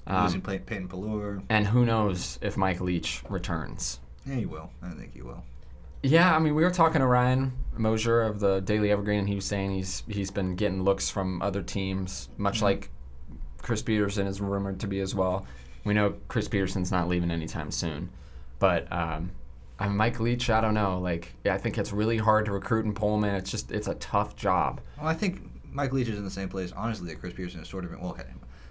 Losing 0.10 0.38
um, 0.40 0.42
Pey- 0.42 0.60
Peyton 0.60 0.88
Pelluer. 0.88 1.42
and 1.50 1.68
who 1.68 1.86
knows 1.86 2.40
if 2.42 2.58
Mike 2.58 2.82
Leach 2.82 3.22
returns. 3.30 4.00
Yeah, 4.26 4.36
he 4.36 4.46
will. 4.46 4.70
I 4.82 4.90
think 4.92 5.14
he 5.14 5.22
will. 5.22 5.44
Yeah, 6.02 6.36
I 6.36 6.40
mean 6.40 6.56
we 6.56 6.64
were 6.64 6.72
talking 6.72 7.02
to 7.02 7.08
Ryan 7.08 7.52
Mosier 7.78 8.22
of 8.22 8.40
the 8.40 8.62
Daily 8.62 8.92
Evergreen, 8.92 9.20
and 9.20 9.28
he 9.30 9.36
was 9.36 9.46
saying 9.46 9.72
he's 9.72 10.04
he's 10.08 10.32
been 10.32 10.56
getting 10.56 10.84
looks 10.84 11.10
from 11.10 11.42
other 11.42 11.62
teams, 11.62 12.30
much 12.38 12.60
Mhm. 12.60 12.64
like 12.64 12.90
Chris 13.62 13.82
Petersen 13.82 14.26
is 14.28 14.40
rumored 14.42 14.80
to 14.80 14.88
be 14.88 15.00
as 15.02 15.14
well. 15.14 15.46
We 15.84 15.94
know 15.94 16.16
Chris 16.28 16.48
Petersen's 16.48 16.92
not 16.92 17.08
leaving 17.10 17.32
anytime 17.32 17.72
soon, 17.72 18.10
but 18.60 18.92
um, 18.92 19.32
I 19.80 19.88
mean, 19.88 19.96
Mike 19.98 20.20
Leach, 20.20 20.50
I 20.50 20.60
don't 20.62 20.74
know. 20.74 21.00
Like, 21.00 21.34
yeah, 21.46 21.54
I 21.54 21.58
think 21.58 21.78
it's 21.78 21.92
really 21.94 22.18
hard 22.18 22.46
to 22.46 22.52
recruit 22.52 22.86
in 22.86 22.94
Pullman. 22.94 23.36
It's 23.36 23.50
just 23.52 23.72
it's 23.72 23.88
a 23.88 23.96
tough 23.96 24.36
job. 24.36 24.82
Well, 24.98 25.08
I 25.08 25.14
think 25.14 25.42
Mike 25.72 25.94
Leach 25.94 26.08
is 26.10 26.18
in 26.18 26.26
the 26.26 26.30
same 26.32 26.50
place, 26.50 26.72
honestly, 26.76 27.08
that 27.10 27.20
Chris 27.20 27.34
Pearson 27.34 27.62
is 27.62 27.70
sort 27.70 27.86
of 27.86 27.94
in. 27.94 28.00
Well, 28.02 28.12
okay. 28.12 28.24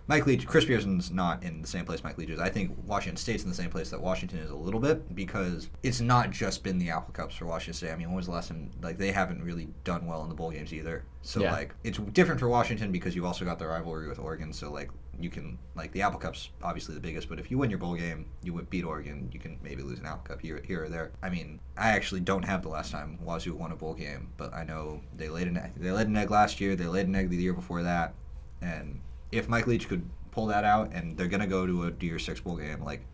Mike 0.07 0.27
Leach, 0.27 0.47
Chris 0.47 0.65
Pearson's 0.65 1.11
not 1.11 1.43
in 1.43 1.61
the 1.61 1.69
same 1.69 1.85
place 1.85 2.03
Mike 2.03 2.17
Leach 2.17 2.31
is. 2.31 2.41
I 2.41 2.49
think 2.49 2.75
Washington 2.87 3.19
State's 3.19 3.43
in 3.43 3.51
the 3.51 3.55
same 3.55 3.69
place 3.69 3.91
that 3.91 4.01
Washington 4.01 4.39
is 4.39 4.51
a 4.51 4.57
little 4.57 4.81
bit 4.81 5.15
because 5.15 5.69
it's 5.83 6.01
not 6.01 6.31
just 6.31 6.63
been 6.65 6.79
the 6.79 6.89
Apple 6.89 7.13
Cups 7.13 7.35
for 7.35 7.45
Washington 7.45 7.75
State. 7.75 7.91
I 7.93 7.97
mean, 7.97 8.09
when 8.09 8.17
was 8.17 8.25
the 8.25 8.33
last 8.33 8.49
time, 8.49 8.71
like, 8.81 8.97
they 8.97 9.13
haven't 9.13 9.43
really 9.43 9.69
done 9.85 10.07
well 10.07 10.23
in 10.23 10.31
the 10.31 10.35
bowl 10.35 10.51
games 10.51 10.73
either. 10.73 11.05
So, 11.21 11.43
Yeah. 11.43 11.53
like, 11.53 11.75
it's 11.85 11.99
different 11.99 12.41
for 12.41 12.49
Washington 12.49 12.91
because 12.91 13.15
you've 13.15 13.27
also 13.27 13.45
got 13.45 13.59
the 13.59 13.67
rivalry 13.67 14.09
with 14.09 14.19
Oregon. 14.19 14.51
So, 14.55 14.73
like, 14.73 14.91
you 15.21 15.31
can, 15.31 15.59
like, 15.75 15.93
the 15.93 16.03
Apple 16.03 16.19
Cup's 16.19 16.51
obviously 16.63 16.95
the 16.95 17.01
biggest, 17.01 17.29
but 17.29 17.39
if 17.39 17.51
you 17.51 17.59
win 17.59 17.71
your 17.71 17.79
bowl 17.79 17.95
game, 17.95 18.27
you 18.43 18.53
would 18.55 18.71
beat 18.71 18.85
Oregon, 18.85 19.29
you 19.33 19.41
can 19.41 19.59
maybe 19.63 19.83
lose 19.83 19.99
an 19.99 20.07
Apple 20.07 20.23
Cup 20.25 20.41
here, 20.41 20.63
here 20.65 20.85
or 20.85 20.89
there. 20.89 21.11
I 21.23 21.31
mean, 21.31 21.61
I 21.77 21.91
actually 21.91 22.21
don't 22.21 22.45
have 22.45 22.63
the 22.63 22.69
last 22.69 22.93
time 22.93 23.19
Wazoo 23.23 23.55
won 23.55 23.73
a 23.73 23.77
bowl 23.77 23.95
game, 23.95 24.29
but 24.37 24.55
I 24.55 24.65
know 24.65 25.01
they 25.15 25.29
laid 25.29 25.49
an 25.49 25.57
egg, 25.57 25.73
they 25.77 25.91
laid 25.91 26.07
an 26.07 26.17
egg 26.17 26.31
last 26.31 26.61
year, 26.61 26.77
they 26.77 26.87
laid 26.87 27.09
an 27.09 27.15
egg 27.15 27.31
the 27.31 27.37
year 27.37 27.53
before 27.53 27.83
that, 27.83 28.15
and 28.61 29.01
if 29.33 29.49
Mike 29.49 29.67
Leach 29.67 29.89
could 29.89 30.09
pull 30.31 30.47
that 30.47 30.65
out, 30.65 30.93
and 30.93 31.17
they're 31.17 31.27
gonna 31.27 31.47
go 31.47 31.67
to 31.67 31.85
a 31.85 32.11
or 32.13 32.19
six 32.19 32.41
bowl 32.41 32.57
game, 32.57 32.83
like 32.85 33.05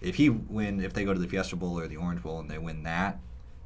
if 0.00 0.16
he 0.16 0.28
win, 0.28 0.80
if 0.80 0.92
they 0.92 1.04
go 1.04 1.12
to 1.12 1.18
the 1.18 1.28
Fiesta 1.28 1.56
Bowl 1.56 1.78
or 1.78 1.88
the 1.88 1.96
Orange 1.96 2.22
Bowl 2.22 2.38
and 2.38 2.50
they 2.50 2.58
win 2.58 2.82
that, 2.82 3.18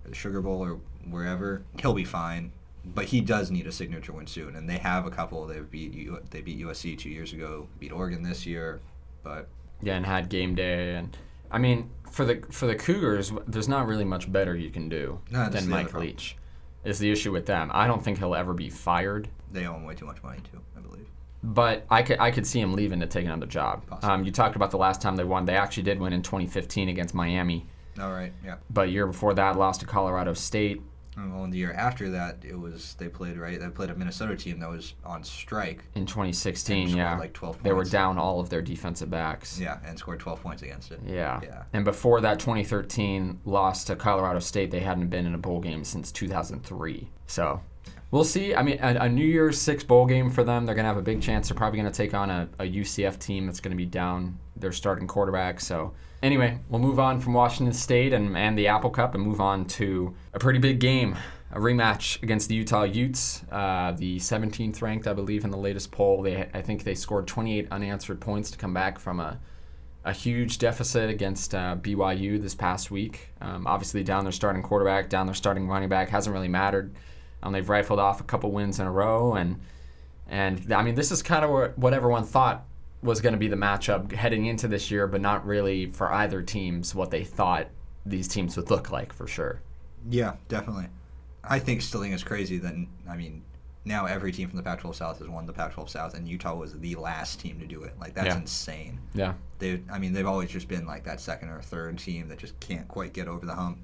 or 0.04 0.10
the 0.10 0.14
Sugar 0.14 0.40
Bowl 0.40 0.62
or 0.64 0.80
wherever, 1.08 1.62
he'll 1.80 1.92
be 1.92 2.04
fine. 2.04 2.52
But 2.84 3.04
he 3.06 3.20
does 3.20 3.50
need 3.50 3.66
a 3.66 3.72
signature 3.72 4.12
win 4.12 4.26
soon, 4.26 4.56
and 4.56 4.68
they 4.68 4.78
have 4.78 5.06
a 5.06 5.10
couple. 5.10 5.46
They 5.46 5.60
beat 5.60 5.92
U- 5.94 6.20
they 6.30 6.40
beat 6.40 6.58
USC 6.58 6.96
two 6.98 7.10
years 7.10 7.32
ago, 7.32 7.68
beat 7.78 7.92
Oregon 7.92 8.22
this 8.22 8.46
year, 8.46 8.80
but 9.22 9.48
Yeah, 9.82 9.96
and 9.96 10.06
had 10.06 10.28
game 10.28 10.54
day, 10.54 10.94
and 10.96 11.16
I 11.50 11.58
mean, 11.58 11.90
for 12.10 12.24
the 12.24 12.42
for 12.50 12.66
the 12.66 12.74
Cougars, 12.74 13.32
there's 13.46 13.68
not 13.68 13.86
really 13.86 14.04
much 14.04 14.30
better 14.32 14.56
you 14.56 14.70
can 14.70 14.88
do 14.88 15.20
No, 15.30 15.48
than 15.50 15.68
Mike. 15.68 15.92
Leach. 15.94 16.36
Is 16.84 16.98
the 16.98 17.10
issue 17.10 17.30
with 17.32 17.44
them? 17.44 17.70
I 17.74 17.86
don't 17.86 18.02
think 18.02 18.18
he'll 18.18 18.34
ever 18.34 18.54
be 18.54 18.70
fired. 18.70 19.28
they 19.52 19.66
owe 19.66 19.74
him 19.74 19.84
way 19.84 19.94
too 19.94 20.06
much 20.06 20.22
money 20.22 20.38
too, 20.50 20.60
I 20.76 20.80
believe. 20.80 21.06
But 21.42 21.84
I 21.90 22.02
could 22.02 22.18
I 22.18 22.30
could 22.30 22.46
see 22.46 22.60
him 22.60 22.72
leaving 22.72 23.00
to 23.00 23.06
take 23.06 23.26
another 23.26 23.46
job. 23.46 23.82
Um, 24.02 24.24
you 24.24 24.30
talked 24.32 24.56
about 24.56 24.70
the 24.70 24.78
last 24.78 25.02
time 25.02 25.16
they 25.16 25.24
won. 25.24 25.44
They 25.44 25.56
actually 25.56 25.82
did 25.82 26.00
win 26.00 26.14
in 26.14 26.22
2015 26.22 26.88
against 26.88 27.14
Miami. 27.14 27.66
All 28.00 28.12
right, 28.12 28.32
yeah. 28.42 28.56
But 28.70 28.90
year 28.90 29.06
before 29.06 29.34
that, 29.34 29.58
lost 29.58 29.80
to 29.80 29.86
Colorado 29.86 30.32
State. 30.32 30.80
Well, 31.28 31.44
in 31.44 31.50
the 31.50 31.58
year 31.58 31.72
after 31.72 32.10
that, 32.10 32.38
it 32.42 32.58
was 32.58 32.94
they 32.98 33.08
played 33.08 33.36
right. 33.36 33.60
They 33.60 33.68
played 33.68 33.90
a 33.90 33.94
Minnesota 33.94 34.36
team 34.36 34.58
that 34.60 34.68
was 34.68 34.94
on 35.04 35.22
strike. 35.24 35.82
In 35.94 36.06
2016, 36.06 36.88
yeah, 36.88 37.18
like 37.18 37.32
12 37.32 37.56
Points. 37.56 37.64
they 37.64 37.72
were 37.72 37.84
down 37.84 38.18
all 38.18 38.40
of 38.40 38.48
their 38.48 38.62
defensive 38.62 39.10
backs. 39.10 39.58
Yeah, 39.60 39.78
and 39.84 39.98
scored 39.98 40.20
12 40.20 40.42
points 40.42 40.62
against 40.62 40.92
it. 40.92 41.00
Yeah. 41.04 41.40
Yeah. 41.42 41.62
And 41.72 41.84
before 41.84 42.20
that 42.20 42.38
2013 42.40 43.40
loss 43.44 43.84
to 43.84 43.96
Colorado 43.96 44.38
State, 44.38 44.70
they 44.70 44.80
hadn't 44.80 45.08
been 45.08 45.26
in 45.26 45.34
a 45.34 45.38
bowl 45.38 45.60
game 45.60 45.84
since 45.84 46.10
2003. 46.12 47.08
So 47.26 47.60
we'll 48.10 48.24
see. 48.24 48.54
I 48.54 48.62
mean, 48.62 48.78
a, 48.80 49.04
a 49.04 49.08
New 49.08 49.24
Year's 49.24 49.60
Six 49.60 49.84
bowl 49.84 50.06
game 50.06 50.30
for 50.30 50.44
them, 50.44 50.66
they're 50.66 50.74
going 50.74 50.84
to 50.84 50.88
have 50.88 50.96
a 50.96 51.02
big 51.02 51.20
chance. 51.20 51.48
They're 51.48 51.56
probably 51.56 51.80
going 51.80 51.92
to 51.92 51.96
take 51.96 52.14
on 52.14 52.30
a, 52.30 52.48
a 52.58 52.64
UCF 52.64 53.18
team 53.18 53.46
that's 53.46 53.60
going 53.60 53.72
to 53.72 53.76
be 53.76 53.86
down 53.86 54.38
their 54.56 54.72
starting 54.72 55.06
quarterback. 55.06 55.60
So 55.60 55.92
anyway, 56.22 56.58
we'll 56.68 56.80
move 56.80 56.98
on 56.98 57.20
from 57.20 57.32
Washington 57.32 57.72
State 57.72 58.12
and, 58.12 58.36
and 58.36 58.58
the 58.58 58.68
Apple 58.68 58.90
Cup 58.90 59.14
and 59.14 59.24
move 59.24 59.40
on 59.40 59.64
to 59.66 60.14
a 60.34 60.38
pretty 60.38 60.58
big 60.58 60.80
game. 60.80 61.16
A 61.52 61.58
rematch 61.58 62.22
against 62.22 62.48
the 62.48 62.54
Utah 62.54 62.84
Utes, 62.84 63.42
uh, 63.50 63.90
the 63.92 64.18
17th 64.18 64.80
ranked, 64.82 65.08
I 65.08 65.12
believe, 65.12 65.44
in 65.44 65.50
the 65.50 65.56
latest 65.56 65.90
poll. 65.90 66.22
They, 66.22 66.48
I 66.54 66.62
think, 66.62 66.84
they 66.84 66.94
scored 66.94 67.26
28 67.26 67.66
unanswered 67.72 68.20
points 68.20 68.52
to 68.52 68.58
come 68.58 68.72
back 68.72 69.00
from 69.00 69.18
a 69.18 69.40
a 70.04 70.12
huge 70.12 70.58
deficit 70.58 71.10
against 71.10 71.54
uh, 71.54 71.76
BYU 71.76 72.40
this 72.40 72.54
past 72.54 72.90
week. 72.90 73.32
Um, 73.40 73.66
obviously, 73.66 74.02
down 74.02 74.24
their 74.24 74.32
starting 74.32 74.62
quarterback, 74.62 75.10
down 75.10 75.26
their 75.26 75.34
starting 75.34 75.68
running 75.68 75.88
back 75.88 76.08
hasn't 76.08 76.32
really 76.32 76.48
mattered. 76.48 76.94
Um, 77.42 77.52
they've 77.52 77.68
rifled 77.68 77.98
off 77.98 78.20
a 78.20 78.24
couple 78.24 78.50
wins 78.50 78.80
in 78.80 78.86
a 78.86 78.90
row, 78.90 79.34
and 79.34 79.60
and 80.28 80.72
I 80.72 80.82
mean, 80.82 80.94
this 80.94 81.10
is 81.10 81.22
kind 81.22 81.44
of 81.44 81.50
what, 81.50 81.78
what 81.78 81.92
everyone 81.92 82.24
thought 82.24 82.64
was 83.02 83.20
going 83.20 83.32
to 83.32 83.38
be 83.38 83.48
the 83.48 83.56
matchup 83.56 84.12
heading 84.12 84.46
into 84.46 84.68
this 84.68 84.90
year, 84.90 85.06
but 85.06 85.20
not 85.20 85.46
really 85.46 85.86
for 85.86 86.12
either 86.12 86.42
teams 86.42 86.94
what 86.94 87.10
they 87.10 87.24
thought 87.24 87.68
these 88.04 88.28
teams 88.28 88.56
would 88.56 88.70
look 88.70 88.90
like 88.90 89.12
for 89.12 89.26
sure. 89.26 89.60
Yeah, 90.08 90.34
definitely. 90.48 90.86
I 91.42 91.58
think 91.58 91.80
Stilling 91.82 92.12
is 92.12 92.22
crazy 92.22 92.58
that 92.58 92.74
I 93.08 93.16
mean 93.16 93.42
now 93.86 94.04
every 94.04 94.30
team 94.30 94.48
from 94.48 94.58
the 94.58 94.62
Pac-12 94.62 94.94
South 94.94 95.18
has 95.20 95.28
won 95.28 95.46
the 95.46 95.52
Pac-12 95.54 95.88
South, 95.88 96.12
and 96.14 96.28
Utah 96.28 96.54
was 96.54 96.78
the 96.78 96.94
last 96.96 97.40
team 97.40 97.58
to 97.60 97.66
do 97.66 97.82
it. 97.82 97.94
Like 97.98 98.12
that's 98.14 98.26
Yeah. 98.26 98.36
insane. 98.40 98.98
Yeah, 99.14 99.32
They, 99.58 99.80
I 99.90 99.98
mean, 99.98 100.12
they've 100.12 100.26
always 100.26 100.50
just 100.50 100.68
been 100.68 100.86
like 100.86 101.04
that 101.04 101.18
second 101.20 101.48
or 101.48 101.62
third 101.62 101.98
team 101.98 102.28
that 102.28 102.38
just 102.38 102.58
can't 102.60 102.86
quite 102.88 103.14
get 103.14 103.26
over 103.26 103.46
the 103.46 103.54
hump. 103.54 103.78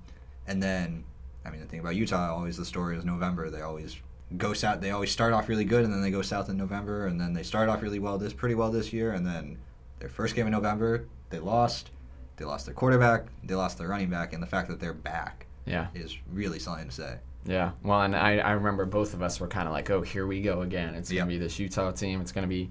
And 0.47 0.63
then, 0.63 1.05
I 1.47 1.51
mean, 1.51 1.61
the 1.61 1.67
thing 1.67 1.81
about 1.81 1.97
Utah, 1.97 2.35
always 2.35 2.59
the 2.59 2.65
story 2.67 2.97
is 2.99 3.05
November. 3.07 3.49
They 3.49 3.63
always 3.63 3.97
go 4.37 4.53
south. 4.53 4.81
They 4.81 4.91
always 4.91 5.11
start 5.11 5.33
off 5.33 5.49
really 5.49 5.65
good, 5.65 5.85
and 5.85 5.93
then 5.93 6.03
they 6.03 6.11
go 6.11 6.23
south 6.23 6.49
in 6.49 6.57
November, 6.57 7.07
and 7.07 7.21
then 7.21 7.33
they 7.33 7.43
start 7.43 7.69
off 7.69 7.83
really 7.83 7.99
well 7.99 8.19
this 8.19 8.33
pretty 8.33 8.55
well 8.55 8.71
this 8.71 8.93
year, 8.93 9.13
and 9.13 9.27
then 9.27 9.59
their 10.01 10.09
first 10.09 10.35
game 10.35 10.47
in 10.47 10.53
November 10.53 11.05
they 11.31 11.39
lost. 11.39 11.91
They 12.37 12.45
lost 12.45 12.67
their 12.67 12.75
quarterback. 12.75 13.27
They 13.43 13.55
lost 13.55 13.79
their 13.79 13.89
running 13.89 14.11
back, 14.11 14.33
and 14.33 14.43
the 14.43 14.47
fact 14.47 14.69
that 14.69 14.79
they're 14.79 14.93
back 14.93 15.47
yeah, 15.65 15.87
is 15.95 16.17
really 16.33 16.59
something 16.59 16.87
to 16.89 16.95
say. 16.95 17.17
yeah. 17.47 17.71
Well, 17.83 18.03
and 18.03 18.15
I, 18.15 18.39
I 18.39 18.53
remember 18.53 18.85
both 18.85 19.15
of 19.15 19.23
us 19.23 19.41
were 19.41 19.49
kind 19.49 19.67
of 19.67 19.73
like, 19.73 19.89
oh, 19.91 20.03
here 20.03 20.27
we 20.27 20.43
go 20.43 20.61
again. 20.63 20.95
It's 20.95 21.11
Yep. 21.11 21.19
going 21.21 21.29
to 21.31 21.35
be 21.35 21.39
this 21.45 21.59
Utah 21.59 21.91
team. 21.93 22.21
It's 22.21 22.33
going 22.33 22.43
to 22.43 22.49
be 22.49 22.69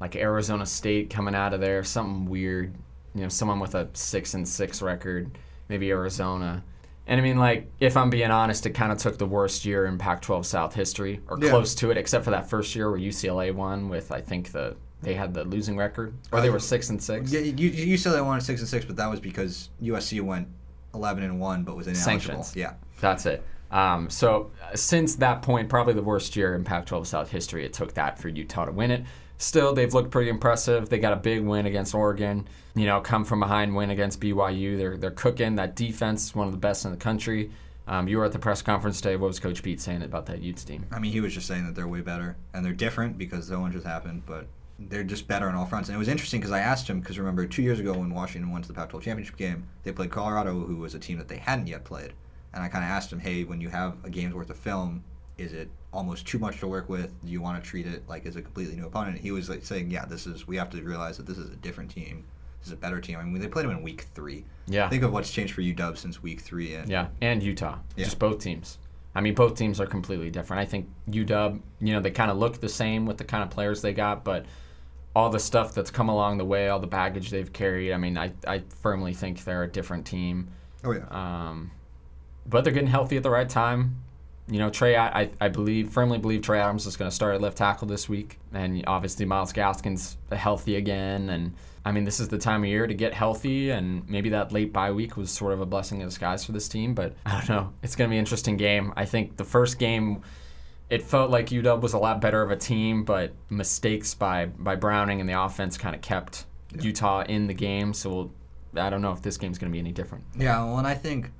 like 0.00 0.14
Arizona 0.16 0.66
State 0.66 1.08
coming 1.10 1.34
out 1.34 1.54
of 1.54 1.60
there, 1.60 1.82
something 1.82 2.26
weird. 2.26 2.74
You 3.14 3.22
know, 3.22 3.28
someone 3.28 3.58
with 3.58 3.74
a 3.74 3.88
six 3.94 4.34
and 4.34 4.46
six 4.46 4.82
record, 4.82 5.30
maybe 5.70 5.90
Arizona. 5.90 6.62
And 7.08 7.20
I 7.20 7.22
mean, 7.22 7.38
like, 7.38 7.70
if 7.78 7.96
I'm 7.96 8.10
being 8.10 8.30
honest, 8.30 8.66
it 8.66 8.70
kind 8.70 8.90
of 8.90 8.98
took 8.98 9.16
the 9.18 9.26
worst 9.26 9.64
year 9.64 9.86
in 9.86 9.96
Pac-12 9.96 10.44
South 10.44 10.74
history, 10.74 11.20
or 11.28 11.38
Yeah. 11.40 11.50
close 11.50 11.74
to 11.76 11.90
it, 11.90 11.96
except 11.96 12.24
for 12.24 12.32
that 12.32 12.50
first 12.50 12.74
year 12.74 12.90
where 12.90 12.98
UCLA 12.98 13.52
won 13.52 13.88
with, 13.88 14.10
I 14.12 14.20
think 14.20 14.52
the 14.52 14.76
they 15.02 15.14
had 15.14 15.34
the 15.34 15.44
losing 15.44 15.76
record, 15.76 16.14
or 16.32 16.40
they 16.40 16.48
Uh, 16.48 16.52
were 16.52 16.58
six 16.58 16.88
and 16.90 17.00
six. 17.00 17.30
Yeah, 17.30 17.40
you, 17.40 17.68
you 17.68 17.96
said 17.98 18.12
they 18.14 18.20
won 18.22 18.40
six 18.40 18.60
and 18.60 18.68
six, 18.68 18.84
but 18.84 18.96
that 18.96 19.08
was 19.10 19.20
because 19.20 19.68
USC 19.80 20.20
went 20.22 20.48
eleven 20.94 21.22
and 21.22 21.38
one, 21.38 21.62
but 21.64 21.76
was 21.76 21.86
ineligible. 21.86 22.42
Sanctions. 22.42 22.56
Yeah, 22.56 22.72
That's 23.00 23.26
it. 23.26 23.44
Um, 23.70 24.08
so 24.08 24.50
uh, 24.64 24.74
since 24.74 25.16
that 25.16 25.42
point, 25.42 25.68
probably 25.68 25.92
the 25.94 26.02
worst 26.02 26.34
year 26.34 26.54
in 26.54 26.64
Pac-12 26.64 27.06
South 27.06 27.30
history, 27.30 27.64
it 27.64 27.72
took 27.74 27.94
that 27.94 28.18
for 28.18 28.28
Utah 28.28 28.64
to 28.64 28.72
win 28.72 28.90
it. 28.90 29.04
Still, 29.38 29.74
they've 29.74 29.92
looked 29.92 30.10
pretty 30.10 30.30
impressive. 30.30 30.88
They 30.88 30.98
got 30.98 31.12
a 31.12 31.16
big 31.16 31.42
win 31.42 31.66
against 31.66 31.94
Oregon. 31.94 32.48
You 32.74 32.86
know, 32.86 33.00
come 33.00 33.24
from 33.24 33.40
behind 33.40 33.74
win 33.74 33.90
against 33.90 34.20
BYU. 34.20 34.76
They're 34.78 34.96
they're 34.96 35.10
cooking. 35.10 35.56
That 35.56 35.76
defense 35.76 36.26
is 36.26 36.34
one 36.34 36.46
of 36.46 36.52
the 36.52 36.58
best 36.58 36.84
in 36.84 36.90
the 36.90 36.96
country. 36.96 37.50
Um, 37.88 38.08
you 38.08 38.18
were 38.18 38.24
at 38.24 38.32
the 38.32 38.38
press 38.38 38.62
conference 38.62 39.00
today. 39.00 39.16
What 39.16 39.28
was 39.28 39.38
Coach 39.38 39.62
Pete 39.62 39.80
saying 39.80 40.02
about 40.02 40.26
that 40.26 40.42
Utes 40.42 40.64
team? 40.64 40.86
I 40.90 40.98
mean, 40.98 41.12
he 41.12 41.20
was 41.20 41.32
just 41.32 41.46
saying 41.46 41.66
that 41.66 41.74
they're 41.74 41.86
way 41.86 42.00
better 42.00 42.36
and 42.52 42.64
they're 42.64 42.72
different 42.72 43.16
because 43.16 43.46
the 43.46 43.60
one 43.60 43.70
just 43.70 43.86
happened, 43.86 44.24
but 44.26 44.46
they're 44.78 45.04
just 45.04 45.28
better 45.28 45.48
on 45.48 45.54
all 45.54 45.66
fronts. 45.66 45.88
And 45.88 45.94
it 45.94 45.98
was 45.98 46.08
interesting 46.08 46.40
because 46.40 46.52
I 46.52 46.60
asked 46.60 46.88
him 46.88 47.00
because 47.00 47.18
remember 47.18 47.46
two 47.46 47.62
years 47.62 47.78
ago 47.78 47.92
when 47.92 48.10
Washington 48.10 48.50
went 48.50 48.64
to 48.64 48.68
the 48.68 48.74
Pac-12 48.74 49.02
championship 49.02 49.36
game, 49.36 49.68
they 49.84 49.92
played 49.92 50.10
Colorado, 50.10 50.52
who 50.52 50.76
was 50.76 50.94
a 50.94 50.98
team 50.98 51.18
that 51.18 51.28
they 51.28 51.38
hadn't 51.38 51.68
yet 51.68 51.84
played. 51.84 52.12
And 52.52 52.64
I 52.64 52.68
kind 52.68 52.84
of 52.84 52.90
asked 52.90 53.12
him, 53.12 53.20
hey, 53.20 53.44
when 53.44 53.60
you 53.60 53.68
have 53.68 53.96
a 54.04 54.10
game's 54.10 54.34
worth 54.34 54.50
of 54.50 54.56
film, 54.56 55.04
is 55.38 55.52
it 55.52 55.68
almost 55.96 56.26
too 56.26 56.38
much 56.38 56.60
to 56.60 56.66
work 56.68 56.88
with? 56.88 57.10
Do 57.24 57.30
you 57.32 57.40
want 57.40 57.62
to 57.62 57.68
treat 57.68 57.86
it 57.86 58.08
like 58.08 58.26
as 58.26 58.36
a 58.36 58.42
completely 58.42 58.76
new 58.76 58.86
opponent? 58.86 59.18
He 59.18 59.30
was 59.32 59.48
like 59.48 59.64
saying, 59.64 59.90
yeah, 59.90 60.04
this 60.04 60.26
is 60.26 60.46
we 60.46 60.56
have 60.56 60.70
to 60.70 60.82
realize 60.82 61.16
that 61.16 61.26
this 61.26 61.38
is 61.38 61.50
a 61.50 61.56
different 61.56 61.90
team. 61.90 62.24
This 62.60 62.68
is 62.68 62.72
a 62.72 62.76
better 62.76 63.00
team. 63.00 63.18
I 63.18 63.22
mean, 63.24 63.40
they 63.40 63.48
played 63.48 63.64
them 63.64 63.72
in 63.76 63.82
week 63.82 64.02
three. 64.14 64.44
Yeah, 64.66 64.88
Think 64.88 65.02
of 65.02 65.12
what's 65.12 65.30
changed 65.32 65.54
for 65.54 65.62
UW 65.62 65.96
since 65.96 66.22
week 66.22 66.40
three. 66.40 66.74
And 66.74 66.88
yeah, 66.88 67.08
and 67.20 67.42
Utah. 67.42 67.78
Yeah. 67.96 68.04
Just 68.04 68.18
both 68.18 68.38
teams. 68.40 68.78
I 69.14 69.22
mean, 69.22 69.34
both 69.34 69.54
teams 69.56 69.80
are 69.80 69.86
completely 69.86 70.28
different. 70.30 70.60
I 70.60 70.66
think 70.66 70.88
UW, 71.10 71.60
you 71.80 71.94
know, 71.94 72.00
they 72.00 72.10
kind 72.10 72.30
of 72.30 72.36
look 72.36 72.60
the 72.60 72.68
same 72.68 73.06
with 73.06 73.16
the 73.16 73.24
kind 73.24 73.42
of 73.42 73.48
players 73.48 73.80
they 73.80 73.94
got, 73.94 74.24
but 74.24 74.44
all 75.14 75.30
the 75.30 75.38
stuff 75.38 75.72
that's 75.72 75.90
come 75.90 76.10
along 76.10 76.36
the 76.36 76.44
way, 76.44 76.68
all 76.68 76.78
the 76.78 76.86
baggage 76.86 77.30
they've 77.30 77.50
carried. 77.50 77.94
I 77.94 77.96
mean, 77.96 78.18
I, 78.18 78.32
I 78.46 78.62
firmly 78.82 79.14
think 79.14 79.42
they're 79.44 79.62
a 79.62 79.68
different 79.68 80.04
team. 80.04 80.48
oh 80.84 80.92
yeah, 80.92 81.06
Um, 81.10 81.70
but 82.46 82.62
they're 82.64 82.72
getting 82.74 82.90
healthy 82.90 83.16
at 83.16 83.22
the 83.22 83.30
right 83.30 83.48
time. 83.48 83.96
You 84.48 84.60
know, 84.60 84.70
Trey, 84.70 84.96
I, 84.96 85.30
I 85.40 85.48
believe, 85.48 85.90
firmly 85.90 86.18
believe 86.18 86.42
Trey 86.42 86.60
Adams 86.60 86.86
is 86.86 86.96
going 86.96 87.10
to 87.10 87.14
start 87.14 87.34
at 87.34 87.40
left 87.40 87.58
tackle 87.58 87.88
this 87.88 88.08
week. 88.08 88.38
And 88.52 88.84
obviously, 88.86 89.24
Myles 89.26 89.52
Gaskin's 89.52 90.16
healthy 90.30 90.76
again. 90.76 91.30
And 91.30 91.54
I 91.84 91.90
mean, 91.90 92.04
this 92.04 92.20
is 92.20 92.28
the 92.28 92.38
time 92.38 92.62
of 92.62 92.68
year 92.68 92.86
to 92.86 92.94
get 92.94 93.12
healthy. 93.12 93.70
And 93.70 94.08
maybe 94.08 94.28
that 94.30 94.52
late 94.52 94.72
bye 94.72 94.92
week 94.92 95.16
was 95.16 95.32
sort 95.32 95.52
of 95.52 95.60
a 95.60 95.66
blessing 95.66 96.00
in 96.00 96.06
disguise 96.06 96.44
for 96.44 96.52
this 96.52 96.68
team. 96.68 96.94
But 96.94 97.14
I 97.26 97.38
don't 97.38 97.48
know. 97.48 97.72
It's 97.82 97.96
going 97.96 98.08
to 98.08 98.12
be 98.12 98.16
an 98.16 98.20
interesting 98.20 98.56
game. 98.56 98.92
I 98.96 99.04
think 99.04 99.36
the 99.36 99.44
first 99.44 99.80
game, 99.80 100.22
it 100.90 101.02
felt 101.02 101.30
like 101.32 101.46
UW 101.46 101.80
was 101.80 101.94
a 101.94 101.98
lot 101.98 102.20
better 102.20 102.40
of 102.42 102.52
a 102.52 102.56
team, 102.56 103.04
but 103.04 103.32
mistakes 103.50 104.14
by, 104.14 104.46
by 104.46 104.76
Browning 104.76 105.20
and 105.20 105.28
the 105.28 105.40
offense 105.42 105.76
kind 105.76 105.96
of 105.96 106.02
kept 106.02 106.44
Yeah. 106.72 106.82
Utah 106.82 107.22
in 107.24 107.48
the 107.48 107.54
game. 107.54 107.92
So 107.92 108.10
we'll, 108.10 108.30
I 108.76 108.90
don't 108.90 109.02
know 109.02 109.10
if 109.12 109.22
this 109.22 109.38
game's 109.38 109.58
going 109.58 109.72
to 109.72 109.72
be 109.72 109.80
any 109.80 109.92
different. 109.92 110.22
Yeah, 110.38 110.62
well, 110.64 110.78
and 110.78 110.86
I 110.86 110.94
think, 110.94 111.32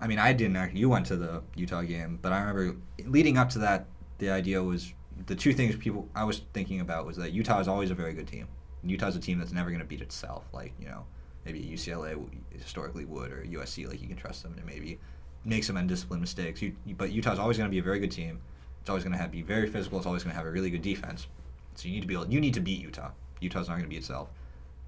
I 0.00 0.06
mean, 0.06 0.18
I 0.18 0.32
didn't. 0.32 0.56
Actually, 0.56 0.80
you 0.80 0.88
went 0.88 1.06
to 1.06 1.16
the 1.16 1.42
Utah 1.54 1.82
game, 1.82 2.18
but 2.20 2.32
I 2.32 2.40
remember 2.40 2.76
leading 3.04 3.38
up 3.38 3.50
to 3.50 3.58
that, 3.60 3.86
the 4.18 4.30
idea 4.30 4.62
was 4.62 4.92
the 5.26 5.34
two 5.34 5.52
things 5.52 5.74
people 5.76 6.08
I 6.14 6.24
was 6.24 6.42
thinking 6.52 6.80
about 6.80 7.06
was 7.06 7.16
that 7.16 7.32
Utah 7.32 7.60
is 7.60 7.68
always 7.68 7.90
a 7.90 7.94
very 7.94 8.12
good 8.12 8.28
team. 8.28 8.48
Utah's 8.82 9.16
a 9.16 9.20
team 9.20 9.38
that's 9.38 9.52
never 9.52 9.70
going 9.70 9.80
to 9.80 9.86
beat 9.86 10.00
itself, 10.00 10.44
like 10.52 10.72
you 10.78 10.86
know, 10.86 11.04
maybe 11.44 11.60
UCLA 11.60 12.22
historically 12.50 13.04
would 13.04 13.32
or 13.32 13.44
USC, 13.44 13.88
like 13.88 14.00
you 14.00 14.08
can 14.08 14.16
trust 14.16 14.42
them 14.42 14.54
to 14.54 14.64
maybe 14.64 14.98
make 15.44 15.64
some 15.64 15.76
undisciplined 15.76 16.20
mistakes. 16.20 16.60
You, 16.60 16.74
but 16.96 17.12
Utah's 17.12 17.38
always 17.38 17.56
going 17.56 17.68
to 17.68 17.74
be 17.74 17.78
a 17.78 17.82
very 17.82 17.98
good 17.98 18.10
team. 18.10 18.40
It's 18.80 18.90
always 18.90 19.02
going 19.02 19.14
to 19.14 19.18
have 19.18 19.32
be 19.32 19.42
very 19.42 19.68
physical. 19.68 19.98
It's 19.98 20.06
always 20.06 20.22
going 20.22 20.32
to 20.32 20.36
have 20.36 20.46
a 20.46 20.50
really 20.50 20.70
good 20.70 20.82
defense. 20.82 21.26
So 21.74 21.88
you 21.88 21.94
need 21.94 22.02
to 22.02 22.06
be 22.06 22.14
able, 22.14 22.28
you 22.28 22.40
need 22.40 22.54
to 22.54 22.60
beat 22.60 22.80
Utah. 22.80 23.10
Utah's 23.40 23.68
not 23.68 23.74
going 23.74 23.84
to 23.84 23.88
beat 23.88 23.98
itself, 23.98 24.28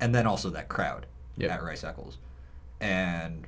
and 0.00 0.14
then 0.14 0.26
also 0.26 0.50
that 0.50 0.68
crowd 0.68 1.06
Yep. 1.36 1.50
at 1.50 1.62
Rice 1.62 1.84
Eccles, 1.84 2.18
and 2.80 3.46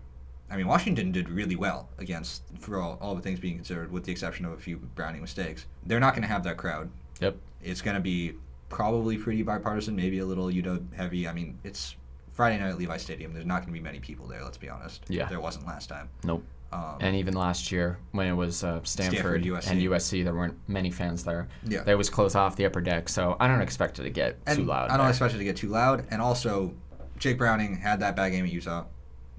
I 0.50 0.56
mean 0.56 0.66
Washington 0.66 1.12
did 1.12 1.28
really 1.28 1.56
well 1.56 1.88
against 1.98 2.42
for 2.58 2.80
all, 2.80 2.98
all 3.00 3.14
the 3.14 3.22
things 3.22 3.38
being 3.38 3.54
considered, 3.56 3.92
with 3.92 4.04
the 4.04 4.12
exception 4.12 4.44
of 4.44 4.52
a 4.52 4.56
few 4.56 4.76
Browning 4.76 5.20
mistakes. 5.20 5.66
They're 5.86 6.00
not 6.00 6.14
going 6.14 6.22
to 6.22 6.28
have 6.28 6.42
that 6.44 6.56
crowd. 6.56 6.90
Yep. 7.20 7.36
It's 7.62 7.80
going 7.82 7.94
to 7.94 8.00
be 8.00 8.34
probably 8.68 9.16
pretty 9.18 9.42
bipartisan, 9.42 9.94
maybe 9.96 10.18
a 10.18 10.26
little 10.26 10.46
UW 10.46 10.92
heavy. 10.94 11.28
I 11.28 11.32
mean, 11.32 11.58
it's 11.64 11.96
Friday 12.32 12.58
night 12.58 12.70
at 12.70 12.78
Levi 12.78 12.96
Stadium. 12.96 13.32
There's 13.32 13.46
not 13.46 13.56
going 13.56 13.66
to 13.66 13.72
be 13.72 13.80
many 13.80 14.00
people 14.00 14.26
there. 14.26 14.42
Let's 14.42 14.58
be 14.58 14.68
honest. 14.68 15.04
Yeah. 15.08 15.26
There 15.26 15.40
wasn't 15.40 15.66
last 15.66 15.88
time. 15.88 16.08
Nope. 16.24 16.44
Um, 16.72 16.96
And 17.00 17.16
even 17.16 17.34
last 17.34 17.72
year, 17.72 17.98
when 18.12 18.26
it 18.28 18.32
was 18.32 18.62
uh, 18.62 18.80
Stanford, 18.84 19.18
Stanford, 19.18 19.42
USC. 19.44 19.70
and 19.70 19.82
USC, 19.82 20.24
there 20.24 20.34
weren't 20.34 20.56
many 20.68 20.90
fans 20.90 21.24
there. 21.24 21.48
Yeah. 21.66 21.82
They 21.82 21.92
always 21.92 22.08
close 22.10 22.34
off 22.34 22.56
the 22.56 22.64
upper 22.64 22.80
deck, 22.80 23.08
so 23.08 23.36
I 23.40 23.48
don't 23.48 23.60
expect 23.60 23.98
it 23.98 24.04
to 24.04 24.10
get 24.10 24.38
and 24.46 24.58
too 24.58 24.64
loud. 24.64 24.88
I 24.90 24.96
don't 24.96 25.06
there. 25.06 25.10
expect 25.10 25.34
it 25.34 25.38
to 25.38 25.44
get 25.44 25.56
too 25.56 25.68
loud. 25.68 26.06
And 26.10 26.22
also, 26.22 26.72
Jake 27.18 27.38
Browning 27.38 27.76
had 27.76 28.00
that 28.00 28.14
bad 28.16 28.30
game 28.30 28.44
at 28.44 28.52
Utah. 28.52 28.84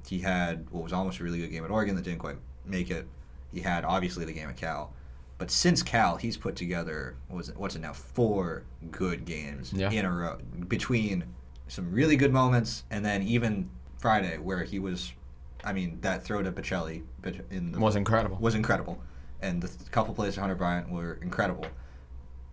He 0.08 0.20
had 0.20 0.70
what 0.72 0.84
was 0.84 0.94
almost 0.94 1.20
a 1.20 1.24
really 1.24 1.40
good 1.40 1.52
game 1.52 1.64
at 1.64 1.72
Oregon 1.72 1.96
that 1.96 2.04
didn't 2.04 2.20
quite 2.20 2.38
make 2.66 2.90
it. 2.92 3.08
He 3.54 3.62
had 3.62 3.84
obviously 3.86 4.26
the 4.26 4.34
game 4.34 4.50
at 4.50 4.58
Cal, 4.58 4.94
but 5.38 5.52
since 5.52 5.84
Cal, 5.84 6.18
he's 6.18 6.38
put 6.38 6.56
together 6.56 7.16
what 7.28 7.38
was 7.38 7.50
it? 7.50 7.58
What's 7.58 7.76
it 7.76 7.80
now? 7.82 7.94
Four 7.94 8.64
good 8.92 9.26
games 9.26 9.74
Yeah. 9.74 9.90
in 9.92 10.06
a 10.06 10.12
row 10.12 10.38
between 10.68 11.24
some 11.68 11.92
really 11.92 12.16
good 12.16 12.34
moments 12.34 12.84
and 12.92 13.04
then 13.06 13.22
even 13.24 13.70
Friday 13.98 14.38
where 14.38 14.64
he 14.64 14.80
was. 14.80 15.12
I 15.64 15.74
mean, 15.74 16.00
that 16.02 16.24
throw 16.24 16.42
to 16.42 16.52
Pacelli 16.52 17.04
in 17.52 17.72
the 17.72 17.80
was 17.80 17.96
incredible. 17.96 18.38
was 18.38 18.56
incredible, 18.56 19.00
and 19.42 19.62
the 19.62 19.68
th- 19.68 19.92
couple 19.92 20.14
plays 20.16 20.34
to 20.34 20.40
Hunter 20.42 20.56
Bryant 20.56 20.90
were 20.90 21.20
incredible. 21.22 21.66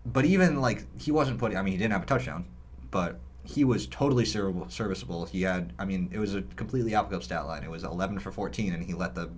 But 0.05 0.25
even 0.25 0.61
like 0.61 0.85
he 1.01 1.11
wasn't 1.11 1.39
putting. 1.39 1.57
I 1.57 1.61
mean, 1.63 1.71
he 1.71 1.77
didn't 1.77 1.93
have 1.93 2.03
a 2.03 2.05
touchdown, 2.05 2.45
but 2.91 3.19
he 3.43 3.63
was 3.63 3.87
totally 3.87 4.25
serviceable. 4.25 5.25
He 5.25 5.41
had. 5.41 5.73
I 5.79 5.85
mean, 5.85 6.09
it 6.11 6.19
was 6.19 6.35
a 6.35 6.41
completely 6.55 6.95
Apple 6.95 7.11
Cup 7.11 7.23
stat 7.23 7.45
line. 7.45 7.63
It 7.63 7.69
was 7.69 7.83
11 7.83 8.19
for 8.19 8.31
14, 8.31 8.73
and 8.73 8.83
he 8.83 8.93
let 8.93 9.15
the 9.15 9.29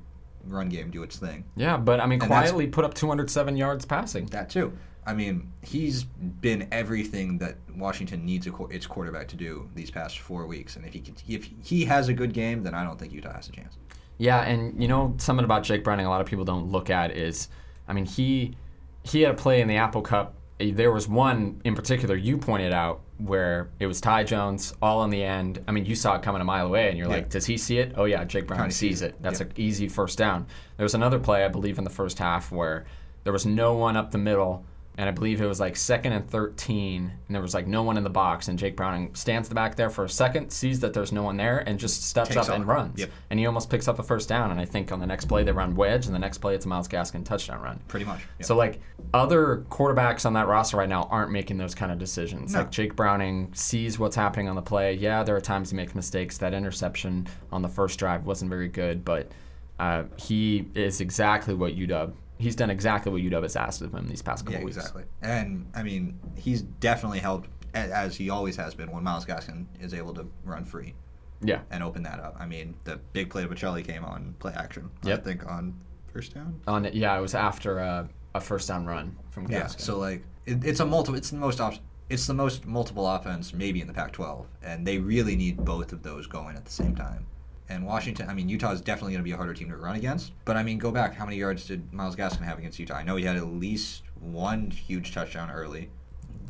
run 0.47 0.69
game 0.69 0.91
do 0.91 1.03
its 1.03 1.17
thing. 1.17 1.45
Yeah, 1.55 1.77
but 1.77 1.99
I 1.99 2.05
mean, 2.05 2.21
And 2.21 2.29
quietly 2.29 2.67
put 2.67 2.85
up 2.85 2.93
207 2.93 3.55
yards 3.57 3.85
passing. 3.85 4.25
That 4.27 4.49
too. 4.49 4.73
I 5.05 5.13
mean, 5.13 5.51
he's 5.63 6.03
been 6.03 6.67
everything 6.71 7.39
that 7.39 7.57
Washington 7.75 8.23
needs 8.23 8.45
a, 8.45 8.65
its 8.65 8.85
quarterback 8.85 9.27
to 9.29 9.35
do 9.35 9.67
these 9.73 9.89
past 9.89 10.19
four 10.19 10.45
weeks. 10.45 10.75
And 10.75 10.85
if 10.85 10.93
he 10.93 10.99
can, 10.99 11.15
if 11.27 11.49
he 11.63 11.85
has 11.85 12.07
a 12.07 12.13
good 12.13 12.33
game, 12.33 12.63
then 12.63 12.75
I 12.75 12.83
don't 12.83 12.99
think 12.99 13.11
Utah 13.11 13.33
has 13.33 13.49
a 13.49 13.51
chance. 13.51 13.77
Yeah, 14.17 14.41
and 14.41 14.79
you 14.79 14.87
know 14.87 15.15
something 15.17 15.43
about 15.43 15.63
Jake 15.63 15.83
Browning 15.83 16.05
a 16.05 16.09
lot 16.09 16.21
of 16.21 16.27
people 16.27 16.45
don't 16.45 16.71
look 16.71 16.89
at 16.91 17.11
is, 17.17 17.47
I 17.87 17.93
mean 17.93 18.05
he 18.05 18.55
he 19.03 19.21
had 19.21 19.31
a 19.31 19.37
play 19.37 19.61
in 19.61 19.67
the 19.67 19.77
Apple 19.77 20.01
Cup. 20.01 20.35
Eh, 20.61 20.71
There 20.73 20.91
was 20.91 21.07
one 21.07 21.59
in 21.65 21.75
particular 21.75 22.15
you 22.15 22.37
pointed 22.37 22.71
out 22.73 23.01
where 23.17 23.69
it 23.79 23.87
was 23.87 23.99
Ty 24.01 24.23
Jones 24.23 24.73
all 24.81 25.03
in 25.03 25.09
the 25.09 25.23
end. 25.23 25.63
I 25.67 25.71
mean 25.71 25.85
you 25.85 25.95
saw 25.95 26.15
it 26.15 26.21
coming 26.21 26.41
a 26.41 26.45
mile 26.45 26.67
away, 26.67 26.89
and 26.89 26.97
you're 26.97 27.07
Yeah. 27.07 27.15
like, 27.15 27.29
does 27.29 27.45
he 27.45 27.57
see 27.57 27.77
it? 27.79 27.93
Oh 27.97 28.05
yeah, 28.05 28.23
Jake 28.23 28.47
Brown 28.47 28.59
Kinda 28.61 28.73
sees 28.73 28.89
sees 28.99 29.01
it. 29.01 29.07
it. 29.09 29.21
That's 29.21 29.39
Yeah. 29.39 29.47
an 29.47 29.53
easy 29.57 29.87
first 29.87 30.17
down. 30.17 30.45
There 30.77 30.83
was 30.85 30.95
another 30.95 31.19
play 31.19 31.43
I 31.43 31.47
believe 31.47 31.77
in 31.77 31.83
the 31.83 31.89
first 31.89 32.19
half 32.19 32.51
where 32.51 32.85
there 33.23 33.33
was 33.33 33.45
no 33.45 33.73
one 33.75 33.95
up 33.97 34.11
the 34.11 34.17
middle. 34.17 34.65
And 34.97 35.07
I 35.07 35.11
believe 35.11 35.41
it 35.41 35.45
was 35.47 35.59
like 35.59 35.77
second 35.77 36.11
and 36.13 36.29
13, 36.29 37.01
and 37.27 37.35
there 37.35 37.41
was 37.41 37.53
like 37.53 37.65
no 37.65 37.81
one 37.81 37.97
in 37.97 38.03
the 38.03 38.09
box. 38.09 38.49
And 38.49 38.59
Jake 38.59 38.75
Browning 38.75 39.15
stands 39.15 39.47
the 39.47 39.55
back 39.55 39.75
there 39.75 39.89
for 39.89 40.03
a 40.03 40.09
second, 40.09 40.51
sees 40.51 40.81
that 40.81 40.93
there's 40.93 41.13
no 41.13 41.23
one 41.23 41.37
there, 41.37 41.59
and 41.59 41.79
just 41.79 42.03
steps 42.03 42.29
Takes 42.29 42.49
up 42.49 42.55
and 42.55 42.67
runs 42.67 42.99
Yep. 42.99 43.09
and 43.29 43.39
he 43.39 43.45
almost 43.45 43.69
picks 43.69 43.87
up 43.87 43.99
a 43.99 44.03
first 44.03 44.27
down. 44.27 44.51
And 44.51 44.59
I 44.59 44.65
think 44.65 44.91
on 44.91 44.99
the 44.99 45.07
next 45.07 45.25
play 45.25 45.43
they 45.43 45.53
run 45.53 45.75
wedge, 45.75 46.05
and 46.07 46.13
the 46.13 46.19
next 46.19 46.39
play 46.39 46.55
it's 46.55 46.65
a 46.65 46.67
Myles 46.67 46.89
Gaskin 46.89 47.23
touchdown 47.23 47.61
run. 47.61 47.79
Pretty 47.87 48.05
much. 48.05 48.19
Yeah. 48.39 48.45
So 48.45 48.55
like 48.57 48.81
other 49.13 49.65
quarterbacks 49.69 50.25
on 50.25 50.33
that 50.33 50.47
roster 50.47 50.75
right 50.77 50.89
now 50.89 51.03
aren't 51.09 51.31
making 51.31 51.57
those 51.57 51.73
kind 51.73 51.91
of 51.91 51.97
decisions. 51.97 52.53
No. 52.53 52.59
Like 52.59 52.71
Jake 52.71 52.95
Browning 52.95 53.51
sees 53.53 53.97
what's 53.97 54.15
happening 54.17 54.49
on 54.49 54.55
the 54.55 54.61
play. 54.61 54.93
Yeah, 54.95 55.23
there 55.23 55.35
are 55.37 55.41
times 55.41 55.71
he 55.71 55.77
makes 55.77 55.95
mistakes. 55.95 56.37
That 56.37 56.53
interception 56.53 57.27
on 57.51 57.61
the 57.61 57.69
first 57.69 57.97
drive 57.97 58.25
wasn't 58.25 58.49
very 58.49 58.67
good, 58.67 59.05
but 59.05 59.31
uh, 59.79 60.03
he 60.17 60.67
is 60.75 60.99
exactly 61.01 61.53
what 61.53 61.75
UW. 61.75 62.11
He's 62.41 62.55
done 62.55 62.69
exactly 62.69 63.11
what 63.11 63.21
UW 63.21 63.43
has 63.43 63.55
asked 63.55 63.81
of 63.81 63.93
him 63.93 64.07
these 64.07 64.21
past 64.21 64.45
couple 64.45 64.59
yeah, 64.59 64.65
weeks. 64.65 64.77
exactly. 64.77 65.03
And 65.21 65.67
I 65.75 65.83
mean, 65.83 66.19
he's 66.35 66.61
definitely 66.61 67.19
helped 67.19 67.49
as 67.73 68.15
he 68.15 68.29
always 68.29 68.55
has 68.57 68.73
been 68.75 68.91
when 68.91 69.03
Myles 69.03 69.25
Gaskin 69.25 69.65
is 69.79 69.93
able 69.93 70.13
to 70.15 70.27
run 70.43 70.65
free 70.65 70.93
Yeah. 71.41 71.61
and 71.69 71.83
open 71.83 72.03
that 72.03 72.19
up. 72.19 72.35
I 72.39 72.45
mean, 72.45 72.75
the 72.83 72.97
big 73.13 73.29
play 73.29 73.43
to 73.43 73.47
Bocelli 73.47 73.85
came 73.85 74.03
on 74.03 74.35
play 74.39 74.53
action. 74.55 74.89
Yep. 75.03 75.19
I 75.19 75.21
think 75.23 75.45
on 75.47 75.75
first 76.11 76.33
down. 76.33 76.59
On 76.67 76.83
yeah, 76.91 77.17
it 77.17 77.21
was 77.21 77.35
after 77.35 77.77
a, 77.79 78.09
a 78.35 78.41
first 78.41 78.67
down 78.67 78.85
run 78.85 79.15
from 79.29 79.47
Gaskin. 79.47 79.51
Yeah. 79.51 79.67
So 79.67 79.97
like, 79.99 80.23
it, 80.45 80.65
it's 80.65 80.79
a 80.79 80.85
multiple. 80.85 81.17
It's 81.17 81.29
the 81.29 81.37
most. 81.37 81.61
Op- 81.61 81.75
it's 82.09 82.27
the 82.27 82.33
most 82.33 82.65
multiple 82.65 83.07
offense 83.07 83.53
maybe 83.53 83.79
in 83.79 83.87
the 83.87 83.93
Pac-12, 83.93 84.45
and 84.63 84.85
they 84.85 84.97
really 84.97 85.37
need 85.37 85.63
both 85.63 85.93
of 85.93 86.03
those 86.03 86.27
going 86.27 86.57
at 86.57 86.65
the 86.65 86.71
same 86.71 86.93
time. 86.93 87.25
And 87.71 87.85
Washington, 87.85 88.29
I 88.29 88.33
mean, 88.33 88.49
Utah 88.49 88.71
is 88.71 88.81
definitely 88.81 89.13
going 89.13 89.23
to 89.23 89.27
be 89.27 89.31
a 89.31 89.37
harder 89.37 89.53
team 89.53 89.69
to 89.69 89.77
run 89.77 89.95
against. 89.95 90.33
But 90.43 90.57
I 90.57 90.63
mean, 90.63 90.77
go 90.77 90.91
back. 90.91 91.15
How 91.15 91.25
many 91.25 91.37
yards 91.37 91.65
did 91.65 91.93
Myles 91.93 92.15
Gaskin 92.15 92.43
have 92.43 92.59
against 92.59 92.77
Utah? 92.79 92.95
I 92.95 93.03
know 93.03 93.15
he 93.15 93.23
had 93.23 93.37
at 93.37 93.47
least 93.47 94.03
one 94.19 94.71
huge 94.71 95.13
touchdown 95.13 95.49
early. 95.49 95.89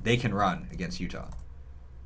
They 0.04 0.18
can 0.18 0.34
run 0.34 0.68
against 0.72 1.00
Utah. 1.00 1.30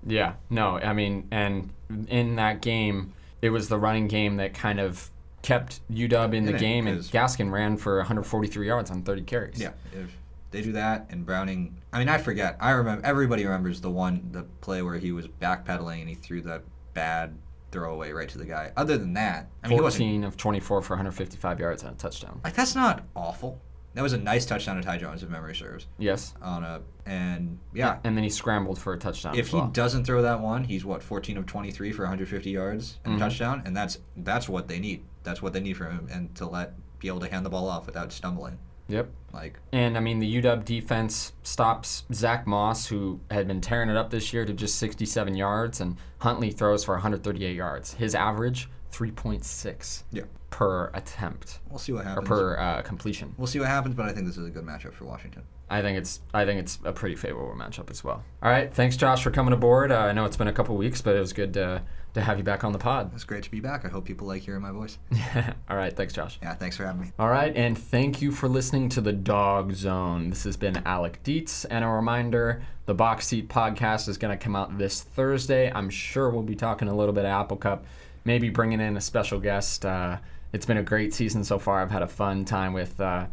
Yeah, 0.06 0.34
no, 0.50 0.78
I 0.78 0.94
mean, 0.94 1.28
and 1.32 1.72
in 2.10 2.36
that 2.36 2.62
game, 2.62 3.14
it 3.42 3.50
was 3.50 3.70
the 3.70 3.80
running 3.80 4.08
game 4.08 4.36
that 4.38 4.54
kind 4.54 4.80
of 4.80 5.10
kept 5.42 5.80
UW 5.90 6.34
in 6.34 6.46
the 6.46 6.54
game, 6.54 6.86
and 6.88 7.00
Gaskin 7.00 7.52
ran 7.52 7.78
for 7.78 7.98
143 7.98 8.68
yards 8.68 8.92
on 8.92 9.02
30 9.02 9.22
carries. 9.24 9.60
Yeah, 9.60 9.72
if 9.94 10.16
they 10.52 10.62
do 10.62 10.74
that, 10.74 11.08
and 11.10 11.26
Browning. 11.26 11.78
I 11.92 12.00
mean, 12.00 12.10
I 12.10 12.18
forget. 12.18 12.58
I 12.60 12.72
remember. 12.72 13.06
Everybody 13.06 13.46
remembers 13.46 13.82
the 13.82 13.90
one, 13.90 14.30
the 14.32 14.44
play 14.62 14.82
where 14.82 14.98
he 14.98 15.12
was 15.12 15.28
backpedaling 15.28 16.02
and 16.02 16.10
he 16.10 16.16
threw 16.16 16.42
that 16.42 16.64
bad 16.94 17.36
throwaway 17.76 18.12
right 18.12 18.30
to 18.30 18.38
the 18.38 18.46
guy. 18.46 18.72
Other 18.78 18.98
than 18.98 19.14
that, 19.14 19.50
I 19.64 19.68
mean, 19.68 19.78
he 19.78 19.84
wasn't 19.84 20.04
14 20.06 20.24
of 20.24 20.38
24 20.38 20.82
for 20.82 20.94
155 20.96 21.60
yards 21.60 21.84
and 21.84 21.92
a 21.94 21.96
touchdown. 21.98 22.40
like 22.44 22.54
that's 22.56 22.74
not 22.76 23.04
awful. 23.16 23.62
That 23.96 24.02
was 24.02 24.12
a 24.14 24.18
nice 24.18 24.46
touchdown 24.46 24.76
to 24.76 24.82
Ty 24.82 24.98
Jones, 24.98 25.24
if 25.24 25.30
memory 25.30 25.56
serves. 25.56 25.88
Yes. 25.98 26.34
On 26.42 26.64
a 26.64 26.82
and 27.06 27.60
yeah, 27.74 28.00
And 28.04 28.16
then 28.18 28.24
he 28.24 28.30
scrambled 28.30 28.78
for 28.80 28.94
a 28.94 28.98
touchdown. 28.98 29.36
if 29.36 29.46
as 29.48 29.52
he 29.52 29.62
doesn't 29.72 30.06
throw 30.06 30.22
that 30.22 30.40
one, 30.42 30.64
he's 30.66 30.84
what 30.84 31.02
14 31.04 31.38
of 31.38 31.46
23 31.46 31.92
for 31.92 32.04
150 32.04 32.50
yards 32.50 32.98
and 33.06 33.14
Mhm. 33.14 33.18
a 33.18 33.20
touchdown, 33.20 33.62
and 33.66 33.76
that's 33.76 34.00
that's 34.18 34.48
what 34.50 34.68
they 34.68 34.80
need. 34.80 35.04
That's 35.24 35.42
what 35.42 35.54
they 35.54 35.60
need 35.62 35.74
from 35.78 35.92
him, 35.92 36.08
and 36.12 36.34
to 36.36 36.46
let 36.46 36.74
be 37.00 37.08
able 37.10 37.20
to 37.22 37.30
hand 37.30 37.46
the 37.46 37.50
ball 37.50 37.68
off 37.70 37.86
without 37.86 38.12
stumbling. 38.12 38.58
Yep. 38.88 39.10
Like 39.34 39.60
And 39.72 39.98
I 39.98 40.00
mean, 40.00 40.20
the 40.20 40.42
UW 40.42 40.64
defense 40.64 41.34
stops 41.44 42.04
Zach 42.14 42.48
Moss, 42.48 42.86
who 42.86 43.20
had 43.30 43.48
been 43.48 43.62
tearing 43.62 43.90
it 43.90 43.98
up 43.98 44.10
this 44.10 44.32
year, 44.32 44.46
to 44.46 44.54
just 44.54 44.78
67 44.78 45.36
yards, 45.36 45.82
and 45.82 45.98
Huntley 46.20 46.52
throws 46.52 46.86
for 46.86 46.94
138 46.94 47.56
yards. 47.56 47.94
His 47.94 48.16
average 48.16 48.70
3.6 48.92 50.04
yeah, 50.12 50.24
per 50.50 50.90
attempt 50.94 51.60
we'll 51.70 51.80
see 51.80 51.92
what 51.92 52.06
or 52.06 52.10
happens. 52.10 52.28
per 52.28 52.58
uh, 52.58 52.82
completion. 52.82 53.34
We'll 53.38 53.48
see 53.48 53.60
what 53.60 53.68
happens, 53.68 53.94
but 53.96 54.06
I 54.06 54.14
think 54.14 54.26
this 54.26 54.38
is 54.38 54.48
a 54.48 54.50
good 54.50 54.64
matchup 54.64 54.94
for 54.94 55.04
Washington. 55.06 55.44
I 55.70 55.82
think 55.82 55.98
it's 55.98 56.22
I 56.34 56.46
think 56.46 56.60
it's 56.60 56.80
a 56.84 56.94
pretty 56.94 57.16
favorable 57.16 57.56
matchup 57.56 57.90
as 57.90 58.04
well. 58.04 58.24
All 58.44 58.52
right, 58.52 58.72
thanks 58.74 58.98
Josh 58.98 59.24
for 59.24 59.32
coming 59.32 59.54
aboard. 59.54 59.92
Uh, 59.92 59.98
I 60.00 60.14
know 60.14 60.26
it's 60.26 60.38
been 60.38 60.48
a 60.48 60.54
couple 60.54 60.76
weeks, 60.78 61.02
but 61.02 61.16
it 61.16 61.20
was 61.20 61.34
good 61.34 61.54
to 61.56 61.82
to 62.14 62.22
have 62.22 62.38
you 62.38 62.44
back 62.44 62.64
on 62.64 62.72
the 62.72 62.80
pod. 62.80 63.12
It's 63.14 63.24
great 63.24 63.44
to 63.44 63.52
be 63.52 63.60
back. 63.60 63.84
I 63.84 63.90
hope 63.90 64.06
people 64.06 64.26
like 64.28 64.42
hearing 64.44 64.62
my 64.62 64.72
voice. 64.72 64.98
All 65.70 65.76
right, 65.76 65.94
thanks 65.94 66.14
Josh. 66.14 66.40
Yeah, 66.42 66.54
thanks 66.54 66.78
for 66.78 66.86
having 66.86 67.02
me. 67.02 67.12
All 67.20 67.30
right, 67.30 67.54
and 67.56 67.78
thank 67.78 68.22
you 68.22 68.32
for 68.32 68.48
listening 68.48 68.90
to 68.90 69.02
the 69.02 69.12
Dog 69.12 69.74
Zone. 69.74 70.30
This 70.30 70.44
has 70.46 70.56
been 70.56 70.78
Alec 70.86 71.22
Dietz, 71.24 71.66
and 71.66 71.84
a 71.84 71.88
reminder: 71.88 72.62
the 72.86 72.94
Box 72.94 73.28
Seat 73.28 73.50
podcast 73.50 74.08
is 74.08 74.18
going 74.18 74.38
to 74.38 74.42
come 74.42 74.56
out 74.56 74.78
this 74.78 75.02
Thursday. 75.02 75.72
I'm 75.72 75.90
sure 75.90 76.30
we'll 76.30 76.44
be 76.44 76.56
talking 76.56 76.88
a 76.88 76.96
little 76.96 77.14
bit 77.14 77.26
of 77.26 77.32
Apple 77.32 77.58
Cup, 77.58 77.86
maybe 78.24 78.50
bringing 78.50 78.80
in 78.80 78.98
a 78.98 79.02
special 79.02 79.40
guest. 79.40 79.84
Uh, 79.84 80.18
it's 80.54 80.66
been 80.66 80.78
a 80.78 80.84
great 80.84 81.14
season 81.14 81.44
so 81.44 81.60
far. 81.60 81.82
I've 81.82 81.92
had 81.92 82.04
a 82.04 82.08
fun 82.08 82.46
time 82.46 82.72
with 82.72 83.02
uh, 83.02 83.26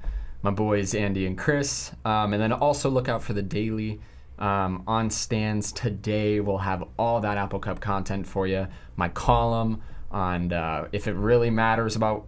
my 0.43 0.51
boys 0.51 0.95
Andy 0.95 1.27
and 1.27 1.39
Chris, 1.39 1.93
um, 2.05 2.33
and 2.33 2.43
then 2.43 2.53
also 2.53 2.91
look 2.91 3.09
out 3.09 3.23
for 3.23 3.33
the 3.33 3.43
daily. 3.43 4.01
Um, 4.39 4.83
on 4.87 5.09
stands 5.09 5.71
today, 5.71 6.41
we'll 6.41 6.59
have 6.59 6.85
all 6.99 7.21
that 7.21 7.39
Apple 7.39 7.61
Cup 7.61 7.81
content 7.81 8.27
for 8.27 8.47
you. 8.47 8.67
My 8.97 9.09
column 9.09 9.83
on 10.11 10.53
uh, 10.53 10.89
if 10.93 11.07
it 11.07 11.15
really 11.15 11.51
matters 11.51 11.97
about 11.97 12.25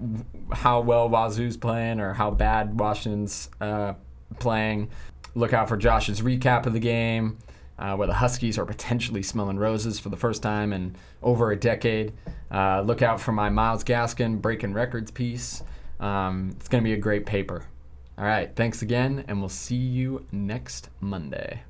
how 0.52 0.80
well 0.80 1.08
Wazoo's 1.08 1.56
playing 1.56 2.00
or 2.00 2.14
how 2.14 2.30
bad 2.30 2.78
Washington's 2.78 3.50
uh, 3.60 3.94
playing. 4.38 4.90
Look 5.34 5.52
out 5.52 5.68
for 5.68 5.76
Josh's 5.76 6.20
recap 6.20 6.66
of 6.66 6.72
the 6.72 6.80
game, 6.80 7.38
uh, 7.78 7.96
where 7.96 8.06
the 8.06 8.14
Huskies 8.14 8.58
are 8.58 8.64
potentially 8.64 9.22
smelling 9.22 9.58
roses 9.58 9.98
for 9.98 10.08
the 10.08 10.16
first 10.16 10.42
time 10.42 10.72
in 10.72 10.94
over 11.22 11.50
a 11.50 11.56
decade. 11.56 12.12
Uh, 12.50 12.80
look 12.82 13.02
out 13.02 13.20
for 13.20 13.32
my 13.32 13.48
Myles 13.48 13.82
Gaskin 13.82 14.40
breaking 14.40 14.72
records 14.72 15.10
piece. 15.10 15.62
Um, 15.98 16.50
it's 16.56 16.68
going 16.68 16.82
to 16.82 16.88
be 16.88 16.94
a 16.94 16.98
great 16.98 17.26
paper. 17.26 17.64
All 18.16 18.24
right, 18.24 18.54
thanks 18.54 18.82
again, 18.82 19.24
and 19.26 19.40
we'll 19.40 19.48
see 19.48 19.74
you 19.74 20.24
next 20.30 20.88
Monday. 21.00 21.62